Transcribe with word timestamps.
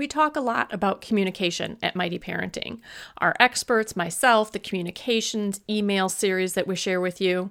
We 0.00 0.08
talk 0.08 0.34
a 0.34 0.40
lot 0.40 0.72
about 0.72 1.02
communication 1.02 1.76
at 1.82 1.94
Mighty 1.94 2.18
Parenting. 2.18 2.80
Our 3.18 3.36
experts, 3.38 3.94
myself, 3.94 4.50
the 4.50 4.58
communications 4.58 5.60
email 5.68 6.08
series 6.08 6.54
that 6.54 6.66
we 6.66 6.74
share 6.74 7.02
with 7.02 7.20
you. 7.20 7.50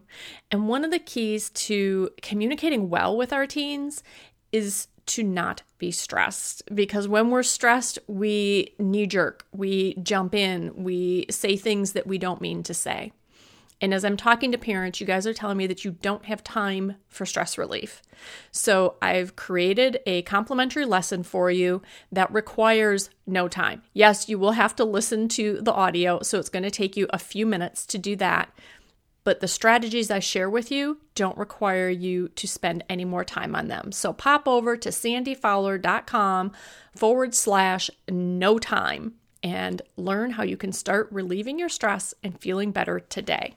And 0.50 0.68
one 0.68 0.84
of 0.84 0.90
the 0.90 0.98
keys 0.98 1.52
to 1.52 2.10
communicating 2.24 2.90
well 2.90 3.16
with 3.16 3.32
our 3.32 3.46
teens 3.46 4.02
is 4.52 4.88
to 5.06 5.22
not 5.22 5.62
be 5.78 5.92
stressed 5.92 6.64
because 6.74 7.08
when 7.08 7.30
we're 7.30 7.44
stressed, 7.44 8.00
we 8.08 8.74
knee 8.80 9.06
jerk, 9.06 9.46
we 9.52 9.94
jump 10.02 10.34
in, 10.34 10.74
we 10.76 11.28
say 11.30 11.56
things 11.56 11.94
that 11.94 12.08
we 12.08 12.18
don't 12.18 12.42
mean 12.42 12.64
to 12.64 12.74
say. 12.74 13.12
And 13.82 13.94
as 13.94 14.04
I'm 14.04 14.18
talking 14.18 14.52
to 14.52 14.58
parents, 14.58 15.00
you 15.00 15.08
guys 15.08 15.26
are 15.26 15.34
telling 15.34 15.58
me 15.58 15.68
that 15.68 15.86
you 15.86 15.92
don't 15.92 16.26
have 16.26 16.44
time 16.44 16.96
for 17.08 17.26
stress 17.26 17.58
relief. 17.58 18.02
So 18.52 18.96
I've 19.02 19.36
created 19.36 20.00
a 20.06 20.22
complimentary 20.24 20.86
lesson 20.86 21.24
for 21.24 21.50
you 21.50 21.82
that 22.12 22.34
requires 22.34 23.10
no 23.26 23.48
time. 23.48 23.84
Yes, 23.94 24.28
you 24.28 24.38
will 24.38 24.52
have 24.52 24.76
to 24.78 24.84
listen 24.84 25.30
to 25.30 25.60
the 25.62 25.74
audio, 25.74 26.22
so 26.22 26.40
it's 26.40 26.50
going 26.50 26.64
to 26.64 26.72
take 26.72 26.98
you 26.98 27.08
a 27.12 27.20
few 27.20 27.46
minutes 27.46 27.86
to 27.88 27.98
do 27.98 28.18
that. 28.18 28.54
But 29.24 29.40
the 29.42 29.48
strategies 29.48 30.10
I 30.10 30.20
share 30.20 30.50
with 30.50 30.72
you 30.72 30.98
don't 31.14 31.38
require 31.38 31.90
you 31.90 32.30
to 32.30 32.48
spend 32.48 32.84
any 32.90 33.06
more 33.06 33.24
time 33.24 33.56
on 33.56 33.68
them. 33.68 33.92
So 33.92 34.12
pop 34.12 34.48
over 34.48 34.76
to 34.78 34.90
sandyfowler.com 34.90 36.52
forward 36.96 37.36
slash 37.36 37.90
no 38.10 38.58
time 38.60 39.14
and 39.44 39.82
learn 39.96 40.32
how 40.32 40.44
you 40.44 40.58
can 40.58 40.72
start 40.72 41.08
relieving 41.12 41.60
your 41.60 41.70
stress 41.70 42.14
and 42.24 42.40
feeling 42.40 42.72
better 42.72 43.00
today. 43.00 43.56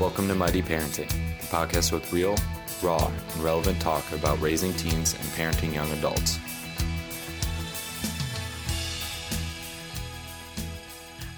Welcome 0.00 0.28
to 0.28 0.34
Mighty 0.36 0.62
Parenting, 0.62 1.10
a 1.10 1.46
podcast 1.46 1.90
with 1.90 2.12
real, 2.12 2.36
raw, 2.84 3.04
and 3.04 3.42
relevant 3.42 3.80
talk 3.80 4.08
about 4.12 4.40
raising 4.40 4.72
teens 4.74 5.12
and 5.14 5.24
parenting 5.30 5.74
young 5.74 5.90
adults. 5.90 6.38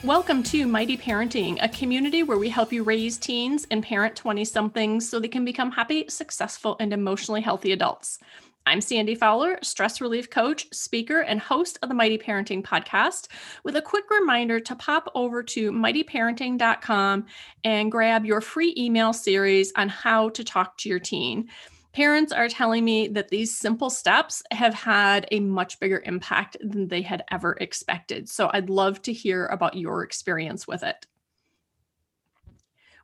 Welcome 0.04 0.42
to 0.42 0.66
Mighty 0.66 0.98
Parenting, 0.98 1.56
a 1.62 1.70
community 1.70 2.22
where 2.22 2.36
we 2.36 2.50
help 2.50 2.70
you 2.70 2.82
raise 2.82 3.16
teens 3.16 3.66
and 3.70 3.82
parent 3.82 4.14
20 4.14 4.44
somethings 4.44 5.08
so 5.08 5.18
they 5.18 5.28
can 5.28 5.46
become 5.46 5.70
happy, 5.70 6.04
successful, 6.10 6.76
and 6.80 6.92
emotionally 6.92 7.40
healthy 7.40 7.72
adults. 7.72 8.18
I'm 8.66 8.82
Sandy 8.82 9.14
Fowler, 9.14 9.58
stress 9.62 10.00
relief 10.00 10.28
coach, 10.28 10.68
speaker, 10.72 11.20
and 11.20 11.40
host 11.40 11.78
of 11.82 11.88
the 11.88 11.94
Mighty 11.94 12.18
Parenting 12.18 12.62
podcast, 12.62 13.28
with 13.64 13.74
a 13.74 13.82
quick 13.82 14.10
reminder 14.10 14.60
to 14.60 14.76
pop 14.76 15.10
over 15.14 15.42
to 15.42 15.72
mightyparenting.com 15.72 17.26
and 17.64 17.90
grab 17.90 18.26
your 18.26 18.42
free 18.42 18.74
email 18.76 19.12
series 19.14 19.72
on 19.76 19.88
how 19.88 20.28
to 20.30 20.44
talk 20.44 20.76
to 20.78 20.90
your 20.90 21.00
teen. 21.00 21.48
Parents 21.92 22.32
are 22.32 22.48
telling 22.48 22.84
me 22.84 23.08
that 23.08 23.30
these 23.30 23.56
simple 23.56 23.88
steps 23.88 24.42
have 24.52 24.74
had 24.74 25.26
a 25.32 25.40
much 25.40 25.80
bigger 25.80 26.02
impact 26.04 26.56
than 26.60 26.86
they 26.86 27.02
had 27.02 27.24
ever 27.30 27.56
expected. 27.60 28.28
So 28.28 28.50
I'd 28.52 28.70
love 28.70 29.00
to 29.02 29.12
hear 29.12 29.46
about 29.46 29.74
your 29.74 30.04
experience 30.04 30.68
with 30.68 30.82
it 30.82 31.06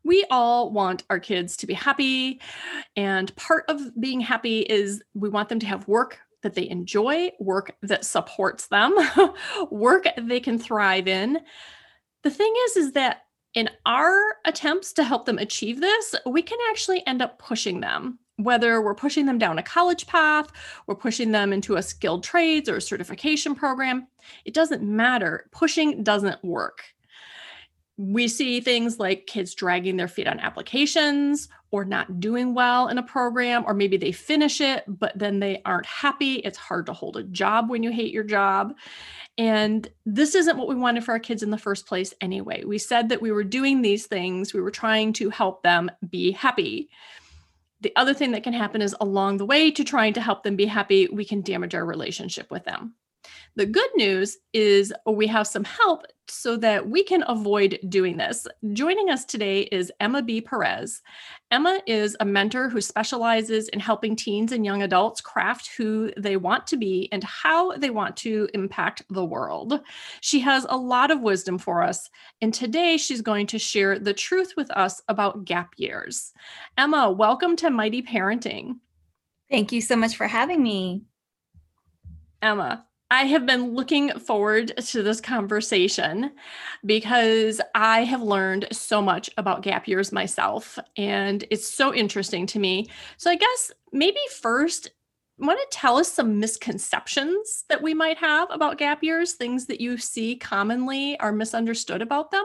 we 0.07 0.25
all 0.31 0.71
want 0.71 1.03
our 1.11 1.19
kids 1.19 1.57
to 1.59 1.67
be 1.67 1.75
happy. 1.75 2.41
And 2.95 3.35
part 3.37 3.65
of 3.69 3.81
being 4.01 4.21
happy 4.21 4.61
is 4.61 5.03
we 5.15 5.29
want 5.29 5.49
them 5.49 5.59
to 5.59 5.67
have 5.67 5.89
work 5.89 6.19
that 6.43 6.55
they 6.55 6.69
enjoy, 6.69 7.33
work 7.41 7.75
that 7.83 8.05
supports 8.05 8.69
them, 8.69 8.95
work 9.71 10.07
they 10.17 10.39
can 10.39 10.59
thrive 10.59 11.09
in. 11.09 11.41
The 12.23 12.31
thing 12.31 12.55
is, 12.67 12.77
is 12.77 12.93
that 12.93 13.23
in 13.55 13.69
our 13.85 14.21
attempts 14.45 14.93
to 14.93 15.05
help 15.05 15.25
them 15.25 15.39
achieve 15.39 15.81
this, 15.81 16.15
we 16.25 16.43
can 16.43 16.59
actually 16.71 17.05
end 17.07 17.21
up 17.21 17.39
pushing 17.39 17.81
them. 17.81 18.19
Whether 18.37 18.83
we're 18.83 18.95
pushing 18.95 19.25
them 19.25 19.39
down 19.39 19.59
a 19.59 19.63
college 19.63 20.07
path, 20.07 20.53
we're 20.87 20.95
pushing 20.95 21.33
them 21.33 21.55
into 21.55 21.77
a 21.77 21.83
skilled 21.83 22.23
trades 22.23 22.69
or 22.69 22.77
a 22.77 22.83
certification 22.83 23.55
program, 23.55 24.07
it 24.45 24.53
doesn't 24.53 24.83
matter. 24.83 25.49
Pushing 25.53 26.05
doesn't 26.05 26.45
work 26.45 26.83
we 27.99 28.29
see 28.29 28.61
things 28.61 28.99
like 28.99 29.27
kids 29.27 29.55
dragging 29.55 29.97
their 29.97 30.09
feet 30.09 30.29
on 30.29 30.39
applications 30.39 31.49
or 31.71 31.85
not 31.85 32.21
doing 32.21 32.55
well 32.55 32.89
in 32.89 32.99
a 32.99 33.03
program, 33.03 33.65
or 33.67 33.75
maybe 33.75 33.97
they 33.97 34.13
finish 34.13 34.61
it, 34.61 34.85
but 34.87 35.19
then 35.19 35.41
they 35.41 35.63
aren't 35.65 35.87
happy. 35.87 36.35
It's 36.37 36.59
hard 36.59 36.87
to 36.87 36.93
hold 36.93 37.17
a 37.17 37.23
job 37.23 37.71
when 37.71 37.83
you 37.83 37.91
hate 37.91 38.13
your 38.13 38.25
job. 38.25 38.75
And 39.39 39.89
this 40.05 40.35
isn't 40.35 40.57
what 40.57 40.69
we 40.69 40.75
wanted 40.75 41.05
for 41.05 41.13
our 41.13 41.19
kids 41.19 41.43
in 41.43 41.51
the 41.51 41.59
first 41.59 41.87
place 41.87 42.15
anyway. 42.21 42.65
We 42.65 42.79
said 42.79 43.09
that 43.09 43.23
we 43.23 43.33
were 43.33 43.45
doing 43.45 43.83
these 43.83 44.07
things, 44.07 44.53
we 44.53 44.61
were 44.61 44.71
trying 44.71 45.13
to 45.15 45.31
help 45.31 45.63
them 45.63 45.91
be 46.09 46.33
happy. 46.33 46.91
The 47.81 47.93
other 47.97 48.15
thing 48.15 48.33
that 48.33 48.43
can 48.43 48.55
happen 48.55 48.81
is 48.83 48.97
along 49.01 49.37
the 49.39 49.47
way 49.47 49.71
to 49.71 49.85
trying 49.85 50.15
to 50.15 50.21
help 50.21 50.43
them 50.43 50.57
be 50.57 50.67
happy, 50.67 51.09
we 51.11 51.25
can 51.25 51.43
damage 51.43 51.75
our 51.75 51.85
relationship 51.85 52.51
with 52.51 52.65
them. 52.65 52.95
The 53.57 53.67
good 53.67 53.91
news 53.97 54.39
is 54.53 54.93
we 55.07 55.27
have 55.27 55.47
some 55.47 55.65
help 55.65 56.07
so 56.29 56.57
that 56.57 56.89
we 56.89 57.03
can 57.03 57.25
avoid 57.27 57.79
doing 57.89 58.17
this. 58.17 58.47
Joining 58.73 59.11
us 59.11 59.25
today 59.25 59.63
is 59.63 59.93
Emma 60.01 60.23
B. 60.23 60.41
Perez. 60.41 61.03
Emma 61.51 61.81
is 61.87 62.17
a 62.21 62.25
mentor 62.25 62.69
who 62.69 62.81
specializes 62.81 63.69
in 63.69 63.81
helping 63.81 64.17
teens 64.17 64.53
and 64.53 64.65
young 64.65 64.83
adults 64.83 65.21
craft 65.21 65.71
who 65.77 66.11
they 66.17 66.37
want 66.37 66.67
to 66.67 66.77
be 66.77 67.09
and 67.13 67.23
how 67.25 67.77
they 67.77 67.91
want 67.91 68.17
to 68.17 68.49
impact 68.55 69.03
the 69.11 69.25
world. 69.25 69.81
She 70.21 70.41
has 70.41 70.67
a 70.69 70.77
lot 70.77 71.11
of 71.11 71.21
wisdom 71.21 71.59
for 71.59 71.83
us, 71.83 72.11
and 72.41 72.53
today 72.53 72.97
she's 72.97 73.23
going 73.23 73.47
to 73.49 73.59
share 73.59 73.99
the 73.99 74.15
truth 74.15 74.55
with 74.57 74.71
us 74.73 75.01
about 75.09 75.45
gap 75.45 75.75
years. 75.77 76.33
Emma, 76.77 77.11
welcome 77.11 77.57
to 77.57 77.71
Mighty 77.71 78.03
Parenting. 78.03 78.79
Thank 79.51 79.71
you 79.71 79.81
so 79.81 79.97
much 79.97 80.17
for 80.17 80.27
having 80.27 80.63
me. 80.63 81.03
Emma, 82.43 82.85
I 83.11 83.25
have 83.25 83.47
been 83.47 83.75
looking 83.75 84.19
forward 84.19 84.73
to 84.77 85.03
this 85.03 85.21
conversation 85.21 86.33
because 86.85 87.61
I 87.75 88.03
have 88.03 88.21
learned 88.21 88.67
so 88.73 89.01
much 89.01 89.31
about 89.37 89.63
gap 89.63 89.87
years 89.87 90.11
myself, 90.11 90.79
and 90.97 91.45
it's 91.51 91.69
so 91.69 91.95
interesting 91.95 92.47
to 92.49 92.59
me. 92.59 92.89
So, 93.17 93.31
I 93.31 93.37
guess 93.37 93.71
maybe 93.93 94.19
first, 94.41 94.91
want 95.39 95.59
to 95.59 95.79
tell 95.79 95.99
us 95.99 96.11
some 96.11 96.41
misconceptions 96.41 97.65
that 97.69 97.83
we 97.83 97.95
might 97.95 98.19
have 98.19 98.49
about 98.51 98.79
gap 98.79 99.03
years, 99.03 99.35
things 99.35 99.67
that 99.67 99.81
you 99.81 99.99
see 99.99 100.37
commonly 100.37 101.19
are 101.21 101.33
misunderstood 101.33 102.03
about 102.03 102.31
them? 102.31 102.45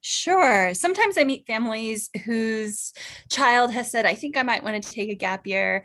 Sure. 0.00 0.74
Sometimes 0.74 1.16
I 1.16 1.22
meet 1.22 1.46
families 1.46 2.10
whose 2.24 2.92
child 3.30 3.70
has 3.72 3.90
said, 3.90 4.04
I 4.04 4.14
think 4.14 4.36
I 4.36 4.42
might 4.42 4.64
want 4.64 4.82
to 4.82 4.90
take 4.90 5.10
a 5.10 5.14
gap 5.14 5.46
year. 5.46 5.84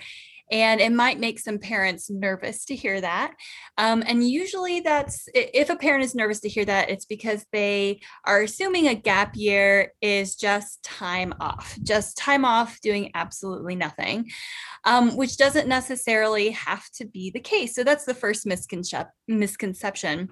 And 0.52 0.80
it 0.80 0.92
might 0.92 1.20
make 1.20 1.40
some 1.40 1.60
parents 1.60 2.10
nervous 2.10 2.66
to 2.66 2.76
hear 2.76 3.02
that. 3.02 3.34
Um, 3.78 4.04
and 4.06 4.28
usually, 4.28 4.80
that's 4.80 5.28
if 5.34 5.70
a 5.70 5.76
parent 5.76 6.04
is 6.04 6.16
nervous 6.16 6.40
to 6.42 6.50
hear 6.50 6.66
that, 6.66 6.90
it's 6.90 7.06
because 7.06 7.46
they 7.52 8.02
are 8.26 8.42
assuming 8.42 8.88
a 8.88 8.96
gap 8.96 9.36
year 9.36 9.94
is 10.02 10.36
just 10.36 10.84
time 10.84 11.34
off, 11.40 11.78
just 11.84 12.18
time 12.18 12.46
off 12.46 12.80
doing 12.82 13.12
absolutely 13.14 13.76
nothing, 13.76 14.30
um, 14.86 15.18
which 15.18 15.38
doesn't 15.38 15.68
necessarily 15.68 16.52
have 16.52 16.90
to 16.92 17.06
be 17.06 17.30
the 17.30 17.40
case. 17.40 17.76
So, 17.76 17.84
that's 17.84 18.06
the 18.06 18.14
first 18.14 18.48
misconception. 19.28 20.30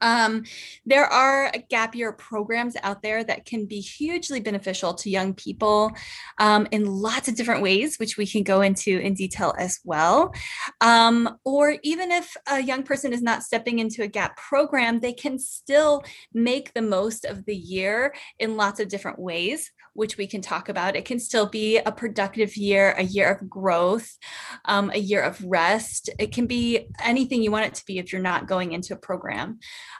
Um, 0.00 0.44
there 0.84 1.06
are 1.06 1.52
gap 1.70 1.94
year 1.94 2.12
programs 2.12 2.76
out 2.82 3.02
there 3.02 3.24
that 3.24 3.44
can 3.44 3.66
be 3.66 3.80
hugely 3.80 4.40
beneficial 4.40 4.94
to 4.94 5.10
young 5.10 5.34
people 5.34 5.92
um, 6.38 6.66
in 6.70 6.86
lots 6.86 7.28
of 7.28 7.36
different 7.36 7.62
ways, 7.62 7.96
which 7.96 8.16
we 8.16 8.26
can 8.26 8.42
go 8.42 8.60
into 8.60 8.98
in 8.98 9.14
detail 9.14 9.54
as 9.58 9.80
well. 9.84 10.34
Um, 10.80 11.38
or 11.44 11.76
even 11.82 12.10
if 12.10 12.36
a 12.50 12.60
young 12.60 12.82
person 12.82 13.12
is 13.12 13.22
not 13.22 13.42
stepping 13.42 13.78
into 13.78 14.02
a 14.02 14.08
gap 14.08 14.36
program, 14.36 15.00
they 15.00 15.12
can 15.12 15.38
still 15.38 16.02
make 16.32 16.72
the 16.74 16.82
most 16.82 17.24
of 17.24 17.44
the 17.44 17.56
year 17.56 18.14
in 18.38 18.56
lots 18.56 18.80
of 18.80 18.88
different 18.88 19.18
ways 19.18 19.70
which 19.94 20.16
we 20.16 20.26
can 20.26 20.40
talk 20.40 20.68
about. 20.68 20.96
It 20.96 21.04
can 21.04 21.18
still 21.18 21.46
be 21.46 21.78
a 21.78 21.92
productive 21.92 22.56
year, 22.56 22.92
a 22.92 23.02
year 23.02 23.30
of 23.30 23.48
growth, 23.48 24.16
um, 24.64 24.90
a 24.92 24.98
year 24.98 25.22
of 25.22 25.42
rest. 25.44 26.10
It 26.18 26.32
can 26.32 26.46
be 26.46 26.88
anything 27.02 27.42
you 27.42 27.50
want 27.50 27.66
it 27.66 27.74
to 27.74 27.86
be 27.86 27.98
if 27.98 28.12
you're 28.12 28.22
not 28.22 28.46
going 28.46 28.72
into 28.72 28.94
a 28.94 28.98
program. 28.98 29.58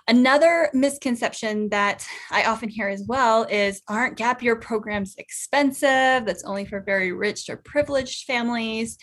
Another 0.08 0.70
misconception 0.72 1.68
that 1.70 2.06
I 2.30 2.44
often 2.44 2.68
hear 2.68 2.88
as 2.88 3.04
well 3.06 3.44
is 3.44 3.82
aren't 3.88 4.16
gap 4.16 4.42
year 4.42 4.56
programs 4.56 5.14
expensive? 5.16 6.24
That's 6.26 6.44
only 6.44 6.64
for 6.64 6.80
very 6.80 7.12
rich 7.12 7.48
or 7.48 7.56
privileged 7.56 8.24
families. 8.26 8.98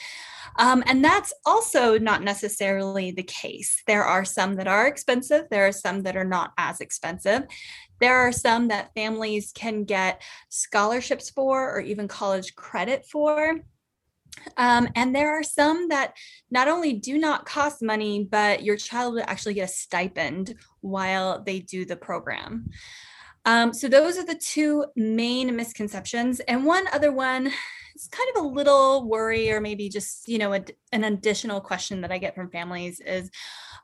Um, 0.58 0.84
and 0.88 1.04
that's 1.04 1.34
also 1.46 1.98
not 2.00 2.24
necessarily 2.24 3.12
the 3.12 3.24
case. 3.24 3.84
There 3.88 4.04
are 4.04 4.26
some 4.26 4.56
that 4.56 4.68
are 4.68 4.88
expensive, 4.88 5.46
there 5.50 5.68
are 5.68 5.72
some 5.72 6.04
that 6.04 6.18
are 6.18 6.26
not 6.26 6.54
as 6.58 6.82
expensive. 6.82 7.44
There 8.00 8.18
are 8.18 8.32
some 8.32 8.70
that 8.70 8.94
families 8.94 9.52
can 9.54 9.84
get 9.84 10.22
scholarships 10.50 11.30
for 11.30 11.76
or 11.76 11.82
even 11.82 12.08
college 12.08 12.56
credit 12.56 13.06
for. 13.06 13.60
Um, 14.58 14.88
and 14.96 15.14
there 15.14 15.38
are 15.38 15.44
some 15.44 15.90
that 15.90 16.14
not 16.50 16.68
only 16.68 16.94
do 16.94 17.18
not 17.18 17.46
cost 17.46 17.82
money, 17.82 18.28
but 18.30 18.64
your 18.64 18.78
child 18.78 19.16
will 19.16 19.24
actually 19.28 19.56
get 19.56 19.70
a 19.70 19.74
stipend 19.74 20.56
while 20.82 21.44
they 21.44 21.60
do 21.60 21.84
the 21.84 21.98
program. 21.98 22.70
Um, 23.46 23.74
so 23.74 23.88
those 23.88 24.18
are 24.18 24.26
the 24.26 24.36
two 24.36 24.86
main 24.96 25.56
misconceptions. 25.56 26.40
And 26.42 26.66
one 26.66 26.86
other 26.94 27.12
one 27.12 27.52
it's 28.00 28.08
kind 28.08 28.30
of 28.34 28.46
a 28.46 28.48
little 28.48 29.06
worry 29.10 29.52
or 29.52 29.60
maybe 29.60 29.90
just 29.90 30.30
you 30.30 30.38
know 30.38 30.54
a, 30.54 30.64
an 30.94 31.04
additional 31.04 31.60
question 31.60 32.00
that 32.00 32.14
i 32.14 32.18
get 32.18 32.34
from 32.34 32.50
families 32.50 33.02
is 33.02 33.30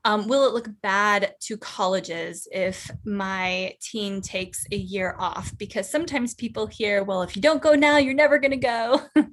um, 0.05 0.27
will 0.27 0.47
it 0.47 0.53
look 0.53 0.69
bad 0.81 1.33
to 1.41 1.57
colleges 1.57 2.47
if 2.51 2.89
my 3.03 3.73
teen 3.81 4.21
takes 4.21 4.65
a 4.71 4.77
year 4.77 5.15
off 5.19 5.51
because 5.57 5.89
sometimes 5.89 6.33
people 6.33 6.67
hear 6.67 7.03
well 7.03 7.21
if 7.21 7.35
you 7.35 7.41
don't 7.41 7.61
go 7.61 7.73
now 7.73 7.97
you're 7.97 8.13
never 8.13 8.39
going 8.39 8.51
to 8.51 8.57
go 8.57 9.01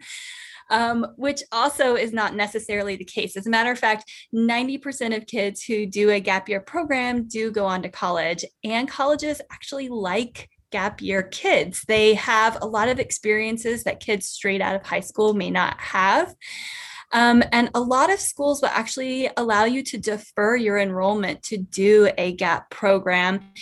um, 0.70 1.06
which 1.16 1.42
also 1.52 1.96
is 1.96 2.12
not 2.12 2.34
necessarily 2.34 2.96
the 2.96 3.04
case. 3.04 3.36
As 3.36 3.46
a 3.46 3.50
matter 3.50 3.70
of 3.70 3.78
fact, 3.78 4.10
90% 4.34 5.14
of 5.14 5.26
kids 5.26 5.62
who 5.62 5.84
do 5.84 6.10
a 6.10 6.18
gap 6.18 6.48
year 6.48 6.60
program 6.60 7.28
do 7.28 7.50
go 7.50 7.66
on 7.66 7.82
to 7.82 7.90
college, 7.90 8.44
and 8.64 8.88
colleges 8.88 9.40
actually 9.52 9.90
like 9.90 10.48
gap 10.70 11.02
year 11.02 11.22
kids. 11.22 11.84
They 11.86 12.14
have 12.14 12.58
a 12.62 12.66
lot 12.66 12.88
of 12.88 12.98
experiences 12.98 13.84
that 13.84 14.00
kids 14.00 14.26
straight 14.26 14.62
out 14.62 14.74
of 14.74 14.86
high 14.86 15.00
school 15.00 15.34
may 15.34 15.50
not 15.50 15.78
have. 15.78 16.34
Um, 17.12 17.42
and 17.52 17.70
a 17.74 17.80
lot 17.80 18.12
of 18.12 18.18
schools 18.18 18.62
will 18.62 18.70
actually 18.70 19.28
allow 19.36 19.64
you 19.64 19.82
to 19.84 19.98
defer 19.98 20.56
your 20.56 20.78
enrollment 20.78 21.42
to 21.44 21.58
do 21.58 22.10
a 22.16 22.32
GAP 22.32 22.70
program. 22.70 23.52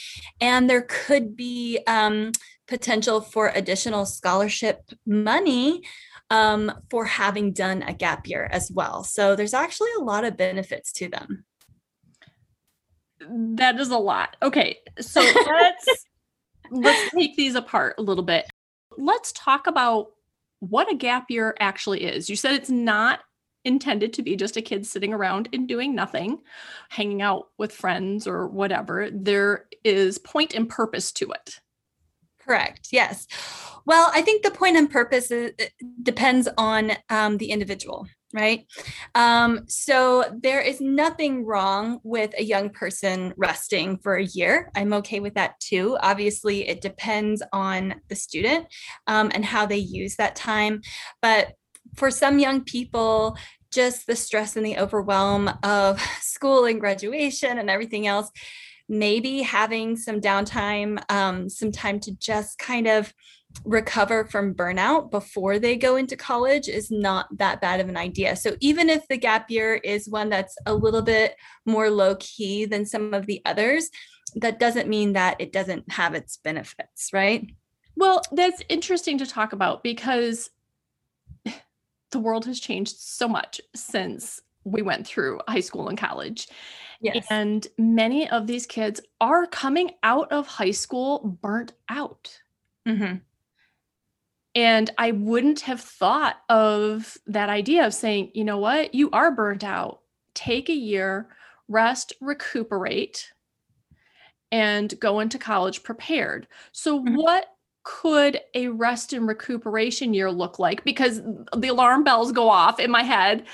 And 0.41 0.70
there 0.70 0.82
could 0.82 1.37
be 1.37 1.81
um, 1.87 2.32
potential 2.69 3.20
for 3.20 3.49
additional 3.49 4.06
scholarship 4.06 4.81
money 5.05 5.82
um, 6.31 6.73
for 6.91 7.05
having 7.05 7.52
done 7.52 7.82
a 7.82 7.93
gap 7.93 8.26
year 8.29 8.49
as 8.50 8.70
well. 8.70 9.02
So 9.02 9.35
there's 9.35 9.55
actually 9.55 9.91
a 9.99 10.02
lot 10.02 10.25
of 10.25 10.37
benefits 10.37 10.93
to 10.93 11.08
them. 11.08 11.44
That 13.29 13.79
is 13.79 13.91
a 13.91 13.99
lot. 13.99 14.37
Okay, 14.41 14.79
so 15.00 15.20
let's 15.47 16.06
let's 16.70 17.11
take 17.12 17.37
these 17.37 17.55
apart 17.55 17.97
a 17.99 18.02
little 18.02 18.25
bit. 18.25 18.47
Let's 18.97 19.32
talk 19.32 19.67
about 19.67 20.12
what 20.61 20.91
a 20.91 20.97
gap 20.97 21.26
year 21.29 21.55
actually 21.58 22.05
is. 22.05 22.31
You 22.31 22.37
said 22.37 22.55
it's 22.55 22.70
not 22.70 23.20
intended 23.64 24.12
to 24.14 24.22
be 24.22 24.36
just 24.36 24.56
a 24.56 24.62
kid 24.62 24.86
sitting 24.86 25.12
around 25.12 25.48
and 25.52 25.68
doing 25.68 25.94
nothing, 25.94 26.38
hanging 26.88 27.22
out 27.22 27.48
with 27.58 27.72
friends 27.72 28.26
or 28.26 28.46
whatever. 28.48 29.08
There 29.12 29.66
is 29.84 30.18
point 30.18 30.54
and 30.54 30.68
purpose 30.68 31.12
to 31.12 31.30
it. 31.32 31.60
Correct. 32.40 32.88
Yes. 32.90 33.26
Well, 33.86 34.10
I 34.14 34.22
think 34.22 34.42
the 34.42 34.50
point 34.50 34.76
and 34.76 34.90
purpose 34.90 35.30
is, 35.30 35.52
depends 36.02 36.48
on 36.58 36.92
um, 37.08 37.38
the 37.38 37.50
individual, 37.50 38.06
right? 38.32 38.66
Um, 39.14 39.64
so 39.68 40.24
there 40.42 40.60
is 40.60 40.80
nothing 40.80 41.44
wrong 41.44 42.00
with 42.02 42.32
a 42.38 42.44
young 42.44 42.70
person 42.70 43.34
resting 43.36 43.98
for 43.98 44.16
a 44.16 44.24
year. 44.24 44.70
I'm 44.74 44.92
okay 44.94 45.20
with 45.20 45.34
that 45.34 45.60
too. 45.60 45.96
Obviously, 46.00 46.68
it 46.68 46.80
depends 46.80 47.42
on 47.52 47.96
the 48.08 48.16
student 48.16 48.66
um, 49.06 49.30
and 49.34 49.44
how 49.44 49.66
they 49.66 49.78
use 49.78 50.16
that 50.16 50.36
time. 50.36 50.82
But 51.22 51.54
for 51.96 52.10
some 52.10 52.38
young 52.38 52.62
people, 52.62 53.37
just 53.72 54.06
the 54.06 54.16
stress 54.16 54.56
and 54.56 54.66
the 54.66 54.78
overwhelm 54.78 55.50
of 55.62 56.00
school 56.20 56.64
and 56.64 56.81
graduation 56.81 57.58
and 57.58 57.70
everything 57.70 58.06
else 58.06 58.31
maybe 58.90 59.40
having 59.40 59.96
some 59.96 60.20
downtime, 60.20 61.00
um, 61.10 61.48
some 61.48 61.70
time 61.70 62.00
to 62.00 62.12
just 62.16 62.58
kind 62.58 62.88
of 62.88 63.14
recover 63.64 64.25
from 64.25 64.54
burnout 64.54 65.10
before 65.10 65.58
they 65.58 65.76
go 65.76 65.96
into 65.96 66.16
college 66.16 66.69
is 66.69 66.90
not 66.90 67.26
that 67.38 67.60
bad 67.60 67.81
of 67.81 67.88
an 67.88 67.96
idea. 67.96 68.34
So 68.34 68.56
even 68.60 68.90
if 68.90 69.06
the 69.08 69.16
gap 69.16 69.48
year 69.48 69.76
is 69.76 70.08
one 70.08 70.28
that's 70.28 70.56
a 70.66 70.75
little 70.75 71.02
bit 71.02 71.37
more 71.64 71.88
low 71.88 72.16
key 72.16 72.64
than 72.64 72.84
some 72.84 73.14
of 73.14 73.26
the 73.26 73.40
others, 73.44 73.90
that 74.37 74.58
doesn't 74.58 74.88
mean 74.88 75.12
that 75.12 75.37
it 75.40 75.52
doesn't 75.52 75.90
have 75.92 76.14
its 76.14 76.37
benefits, 76.37 77.10
right? 77.12 77.48
Well, 77.96 78.22
that's 78.32 78.62
interesting 78.69 79.19
to 79.19 79.26
talk 79.26 79.52
about 79.52 79.82
because 79.84 80.50
the 82.10 82.18
world 82.18 82.44
has 82.46 82.60
changed 82.60 82.96
so 82.98 83.28
much 83.28 83.60
since 83.74 84.40
we 84.64 84.82
went 84.82 85.06
through 85.06 85.40
high 85.48 85.60
school 85.60 85.88
and 85.88 85.98
college. 85.98 86.48
Yes. 87.00 87.26
And 87.30 87.66
many 87.78 88.28
of 88.28 88.46
these 88.46 88.66
kids 88.66 89.00
are 89.20 89.46
coming 89.46 89.92
out 90.02 90.30
of 90.32 90.46
high 90.46 90.70
school 90.72 91.38
burnt 91.40 91.72
out. 91.88 92.40
Mm-hmm. 92.86 93.16
And 94.54 94.90
I 94.98 95.12
wouldn't 95.12 95.60
have 95.60 95.80
thought 95.80 96.36
of 96.48 97.16
that 97.26 97.48
idea 97.48 97.86
of 97.86 97.94
saying, 97.94 98.32
you 98.34 98.44
know 98.44 98.58
what, 98.58 98.94
you 98.94 99.10
are 99.12 99.30
burnt 99.30 99.64
out. 99.64 100.00
Take 100.34 100.68
a 100.68 100.74
year, 100.74 101.28
rest, 101.68 102.12
recuperate, 102.20 103.32
and 104.52 104.98
go 104.98 105.20
into 105.20 105.38
college 105.38 105.82
prepared. 105.82 106.48
So, 106.72 107.00
mm-hmm. 107.00 107.14
what 107.14 107.46
could 107.82 108.40
a 108.54 108.68
rest 108.68 109.12
and 109.12 109.26
recuperation 109.26 110.14
year 110.14 110.30
look 110.30 110.58
like? 110.58 110.84
Because 110.84 111.20
the 111.56 111.68
alarm 111.68 112.04
bells 112.04 112.32
go 112.32 112.48
off 112.48 112.78
in 112.78 112.90
my 112.90 113.02
head 113.02 113.44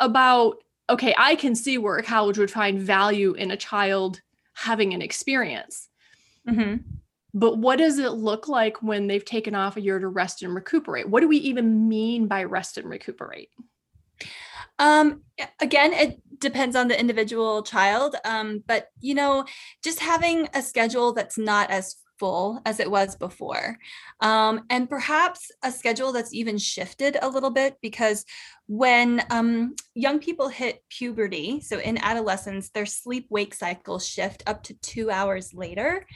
about 0.00 0.62
okay, 0.90 1.14
I 1.18 1.34
can 1.34 1.54
see 1.54 1.76
where 1.76 1.98
a 1.98 2.02
college 2.02 2.38
would 2.38 2.50
find 2.50 2.80
value 2.80 3.34
in 3.34 3.50
a 3.50 3.58
child 3.58 4.22
having 4.54 4.94
an 4.94 5.02
experience. 5.02 5.88
Mm-hmm. 6.48 6.76
But 7.34 7.58
what 7.58 7.76
does 7.76 7.98
it 7.98 8.12
look 8.12 8.48
like 8.48 8.82
when 8.82 9.06
they've 9.06 9.24
taken 9.24 9.54
off 9.54 9.76
a 9.76 9.82
year 9.82 9.98
to 9.98 10.08
rest 10.08 10.42
and 10.42 10.54
recuperate? 10.54 11.08
What 11.08 11.20
do 11.20 11.28
we 11.28 11.36
even 11.38 11.88
mean 11.88 12.26
by 12.26 12.44
rest 12.44 12.78
and 12.78 12.88
recuperate? 12.88 13.50
Um, 14.78 15.22
again, 15.60 15.92
it 15.92 16.20
depends 16.40 16.74
on 16.74 16.88
the 16.88 16.98
individual 16.98 17.62
child. 17.62 18.16
Um, 18.24 18.64
but 18.66 18.88
you 19.00 19.14
know, 19.14 19.44
just 19.82 20.00
having 20.00 20.48
a 20.54 20.62
schedule 20.62 21.12
that's 21.12 21.36
not 21.36 21.70
as 21.70 21.96
full 22.18 22.60
as 22.64 22.80
it 22.80 22.90
was 22.90 23.16
before. 23.16 23.78
Um, 24.20 24.62
and 24.70 24.88
perhaps 24.88 25.50
a 25.62 25.70
schedule 25.70 26.12
that's 26.12 26.34
even 26.34 26.58
shifted 26.58 27.16
a 27.20 27.28
little 27.28 27.50
bit 27.50 27.76
because 27.82 28.24
when 28.66 29.22
um, 29.30 29.74
young 29.94 30.18
people 30.18 30.48
hit 30.48 30.82
puberty, 30.90 31.60
so 31.60 31.78
in 31.78 31.98
adolescence, 31.98 32.70
their 32.70 32.86
sleep 32.86 33.26
wake 33.30 33.54
cycles 33.54 34.06
shift 34.06 34.42
up 34.46 34.62
to 34.64 34.74
two 34.74 35.10
hours 35.10 35.54
later. 35.54 36.06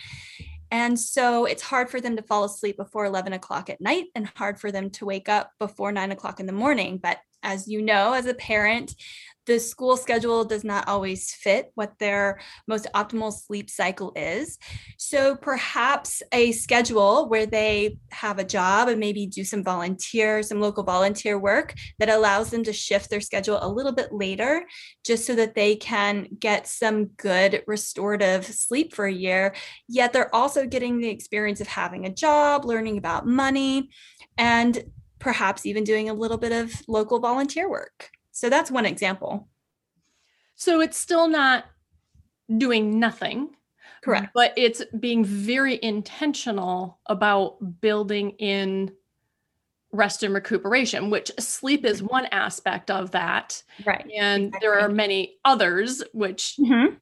And 0.70 0.99
so 0.99 1.44
it's 1.44 1.62
hard 1.62 1.90
for 1.90 2.00
them 2.00 2.16
to 2.16 2.22
fall 2.22 2.44
asleep 2.44 2.78
before 2.78 3.05
11 3.05 3.34
o'clock 3.34 3.69
at 3.69 3.81
night 3.81 4.06
and 4.14 4.26
hard 4.26 4.58
for 4.58 4.72
them 4.72 4.88
to 4.90 5.05
wake 5.05 5.28
up 5.28 5.50
before 5.58 5.93
nine 5.93 6.12
o'clock 6.12 6.40
in 6.40 6.46
the 6.46 6.52
morning. 6.52 6.98
But 6.98 7.19
as 7.43 7.69
you 7.69 7.82
know, 7.82 8.14
as 8.14 8.26
a 8.26 8.34
parent, 8.34 8.94
the 9.46 9.58
school 9.58 9.96
schedule 9.96 10.44
does 10.44 10.64
not 10.64 10.88
always 10.88 11.34
fit 11.34 11.72
what 11.74 11.98
their 11.98 12.40
most 12.68 12.86
optimal 12.94 13.32
sleep 13.32 13.68
cycle 13.68 14.12
is. 14.14 14.58
So 14.98 15.34
perhaps 15.36 16.22
a 16.32 16.52
schedule 16.52 17.28
where 17.28 17.46
they 17.46 17.98
have 18.10 18.38
a 18.38 18.44
job 18.44 18.88
and 18.88 19.00
maybe 19.00 19.26
do 19.26 19.44
some 19.44 19.64
volunteer, 19.64 20.42
some 20.42 20.60
local 20.60 20.84
volunteer 20.84 21.38
work 21.38 21.74
that 21.98 22.08
allows 22.08 22.50
them 22.50 22.62
to 22.64 22.72
shift 22.72 23.10
their 23.10 23.20
schedule 23.20 23.58
a 23.60 23.69
little 23.69 23.93
bit 23.93 24.12
later, 24.12 24.64
just 25.05 25.26
so 25.26 25.34
that 25.34 25.55
they 25.55 25.76
can 25.76 26.28
get 26.38 26.67
some 26.67 27.06
good 27.17 27.62
restorative 27.67 28.44
sleep 28.46 28.94
for 28.94 29.06
a 29.06 29.12
year. 29.12 29.55
Yet 29.88 30.12
they're 30.12 30.34
also 30.34 30.67
getting 30.67 31.00
the 31.00 31.08
experience 31.08 31.60
of 31.60 31.67
having 31.67 32.06
a 32.06 32.14
job, 32.14 32.64
learning 32.64 32.98
about 32.98 33.26
money, 33.26 33.90
and 34.38 34.84
perhaps 35.19 35.67
even 35.67 35.84
doing 35.84 36.08
a 36.08 36.14
little 36.14 36.38
bit 36.38 36.52
of 36.52 36.72
local 36.88 37.20
volunteer 37.20 37.69
work. 37.69 38.10
So 38.32 38.51
that's 38.51 38.70
one 38.70 38.86
example. 38.86 39.48
So 40.56 40.81
it's 40.81 40.98
still 40.98 41.29
not 41.29 41.65
doing 42.58 42.98
nothing. 42.98 43.51
Correct. 44.03 44.31
But 44.34 44.53
it's 44.56 44.82
being 44.98 45.24
very 45.24 45.79
intentional 45.82 46.98
about 47.06 47.81
building 47.81 48.31
in 48.31 48.91
rest 49.93 50.22
and 50.22 50.34
recuperation, 50.34 51.10
which 51.10 51.31
sleep 51.39 51.84
is 51.84 52.03
one 52.03 52.27
aspect 52.27 52.91
of 52.91 53.12
that. 53.12 53.62
Right. 53.86 54.10
And 54.19 54.46
exactly. 54.46 54.67
there 54.67 54.81
are 54.81 54.89
many 54.89 55.36
others, 55.44 56.03
which 56.12 56.56
mm-hmm. 56.58 56.94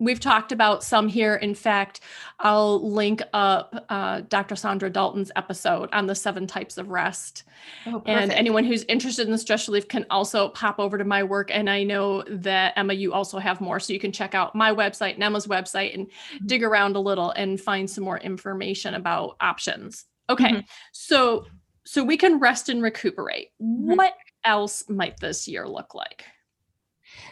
We've 0.00 0.18
talked 0.18 0.50
about 0.50 0.82
some 0.82 1.06
here. 1.06 1.36
In 1.36 1.54
fact, 1.54 2.00
I'll 2.40 2.90
link 2.90 3.22
up 3.32 3.86
uh, 3.88 4.22
Dr. 4.28 4.56
Saundra 4.56 4.92
Dalton's 4.92 5.30
episode 5.36 5.88
on 5.92 6.06
the 6.06 6.16
seven 6.16 6.48
types 6.48 6.78
of 6.78 6.88
rest. 6.88 7.44
Oh, 7.86 8.02
and 8.04 8.32
anyone 8.32 8.64
who's 8.64 8.82
interested 8.84 9.28
in 9.28 9.38
stress 9.38 9.68
relief 9.68 9.86
can 9.86 10.04
also 10.10 10.48
pop 10.48 10.80
over 10.80 10.98
to 10.98 11.04
my 11.04 11.22
work. 11.22 11.50
And 11.52 11.70
I 11.70 11.84
know 11.84 12.24
that 12.28 12.74
Emma, 12.76 12.92
you 12.92 13.12
also 13.12 13.38
have 13.38 13.60
more. 13.60 13.78
So 13.78 13.92
you 13.92 14.00
can 14.00 14.10
check 14.10 14.34
out 14.34 14.54
my 14.56 14.74
website 14.74 15.14
and 15.14 15.22
Emma's 15.22 15.46
website 15.46 15.94
and 15.94 16.08
mm-hmm. 16.08 16.46
dig 16.46 16.64
around 16.64 16.96
a 16.96 17.00
little 17.00 17.30
and 17.30 17.60
find 17.60 17.88
some 17.88 18.02
more 18.02 18.18
information 18.18 18.94
about 18.94 19.36
options. 19.40 20.06
Okay. 20.28 20.50
Mm-hmm. 20.50 20.60
So 20.92 21.46
so 21.86 22.02
we 22.02 22.16
can 22.16 22.40
rest 22.40 22.68
and 22.68 22.82
recuperate. 22.82 23.50
Mm-hmm. 23.62 23.94
What 23.94 24.14
else 24.44 24.88
might 24.88 25.18
this 25.20 25.46
year 25.46 25.68
look 25.68 25.94
like? 25.94 26.24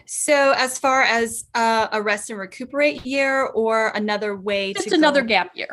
So, 0.06 0.52
as 0.56 0.78
far 0.78 1.02
as 1.02 1.44
uh, 1.54 1.88
a 1.92 2.02
rest 2.02 2.30
and 2.30 2.38
recuperate 2.38 3.06
year, 3.06 3.46
or 3.46 3.88
another 3.88 4.36
way 4.36 4.72
just 4.74 4.88
to 4.88 4.94
another 4.94 5.22
go- 5.22 5.28
gap 5.28 5.50
year, 5.54 5.68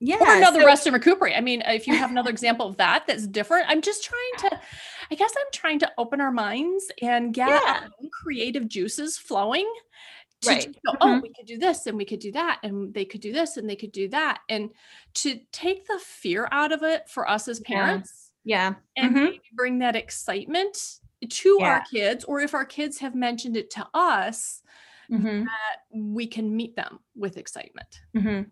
yeah, 0.00 0.16
or 0.20 0.36
another 0.36 0.60
so- 0.60 0.66
rest 0.66 0.86
and 0.86 0.94
recuperate. 0.94 1.34
I 1.36 1.40
mean, 1.40 1.62
if 1.66 1.86
you 1.86 1.94
have 1.96 2.10
another 2.10 2.30
example 2.30 2.66
of 2.68 2.76
that, 2.78 3.06
that's 3.06 3.26
different. 3.26 3.66
I'm 3.68 3.82
just 3.82 4.04
trying 4.04 4.50
to, 4.50 4.60
I 5.10 5.14
guess, 5.14 5.32
I'm 5.38 5.50
trying 5.52 5.78
to 5.80 5.92
open 5.98 6.20
our 6.20 6.32
minds 6.32 6.90
and 7.02 7.32
get 7.34 7.48
yeah. 7.48 7.84
creative 8.12 8.68
juices 8.68 9.16
flowing. 9.18 9.70
right. 10.46 10.66
Go, 10.86 10.94
oh, 11.00 11.06
mm-hmm. 11.06 11.20
we 11.22 11.32
could 11.34 11.46
do 11.46 11.58
this 11.58 11.86
and 11.86 11.96
we 11.96 12.04
could 12.04 12.20
do 12.20 12.30
that 12.32 12.60
and 12.62 12.94
they 12.94 13.04
could 13.04 13.20
do 13.20 13.32
this 13.32 13.56
and 13.56 13.68
they 13.68 13.76
could 13.76 13.92
do 13.92 14.08
that. 14.08 14.38
And 14.48 14.70
to 15.14 15.40
take 15.52 15.86
the 15.86 15.98
fear 15.98 16.48
out 16.52 16.70
of 16.72 16.82
it 16.84 17.08
for 17.08 17.28
us 17.28 17.48
as 17.48 17.58
parents 17.60 18.30
Yeah. 18.44 18.74
and 18.96 19.10
Mhm. 19.16 19.24
maybe 19.24 19.40
bring 19.54 19.78
that 19.80 19.96
excitement 19.96 21.00
to 21.28 21.58
our 21.60 21.84
kids, 21.90 22.24
or 22.24 22.40
if 22.40 22.54
our 22.54 22.64
kids 22.64 22.98
have 22.98 23.14
mentioned 23.14 23.56
it 23.56 23.70
to 23.70 23.86
us, 23.94 24.62
Mhm. 25.10 25.46
we 25.90 26.26
can 26.26 26.54
meet 26.54 26.76
them 26.76 26.98
with 27.16 27.38
excitement. 27.38 27.88
hmm 28.14 28.42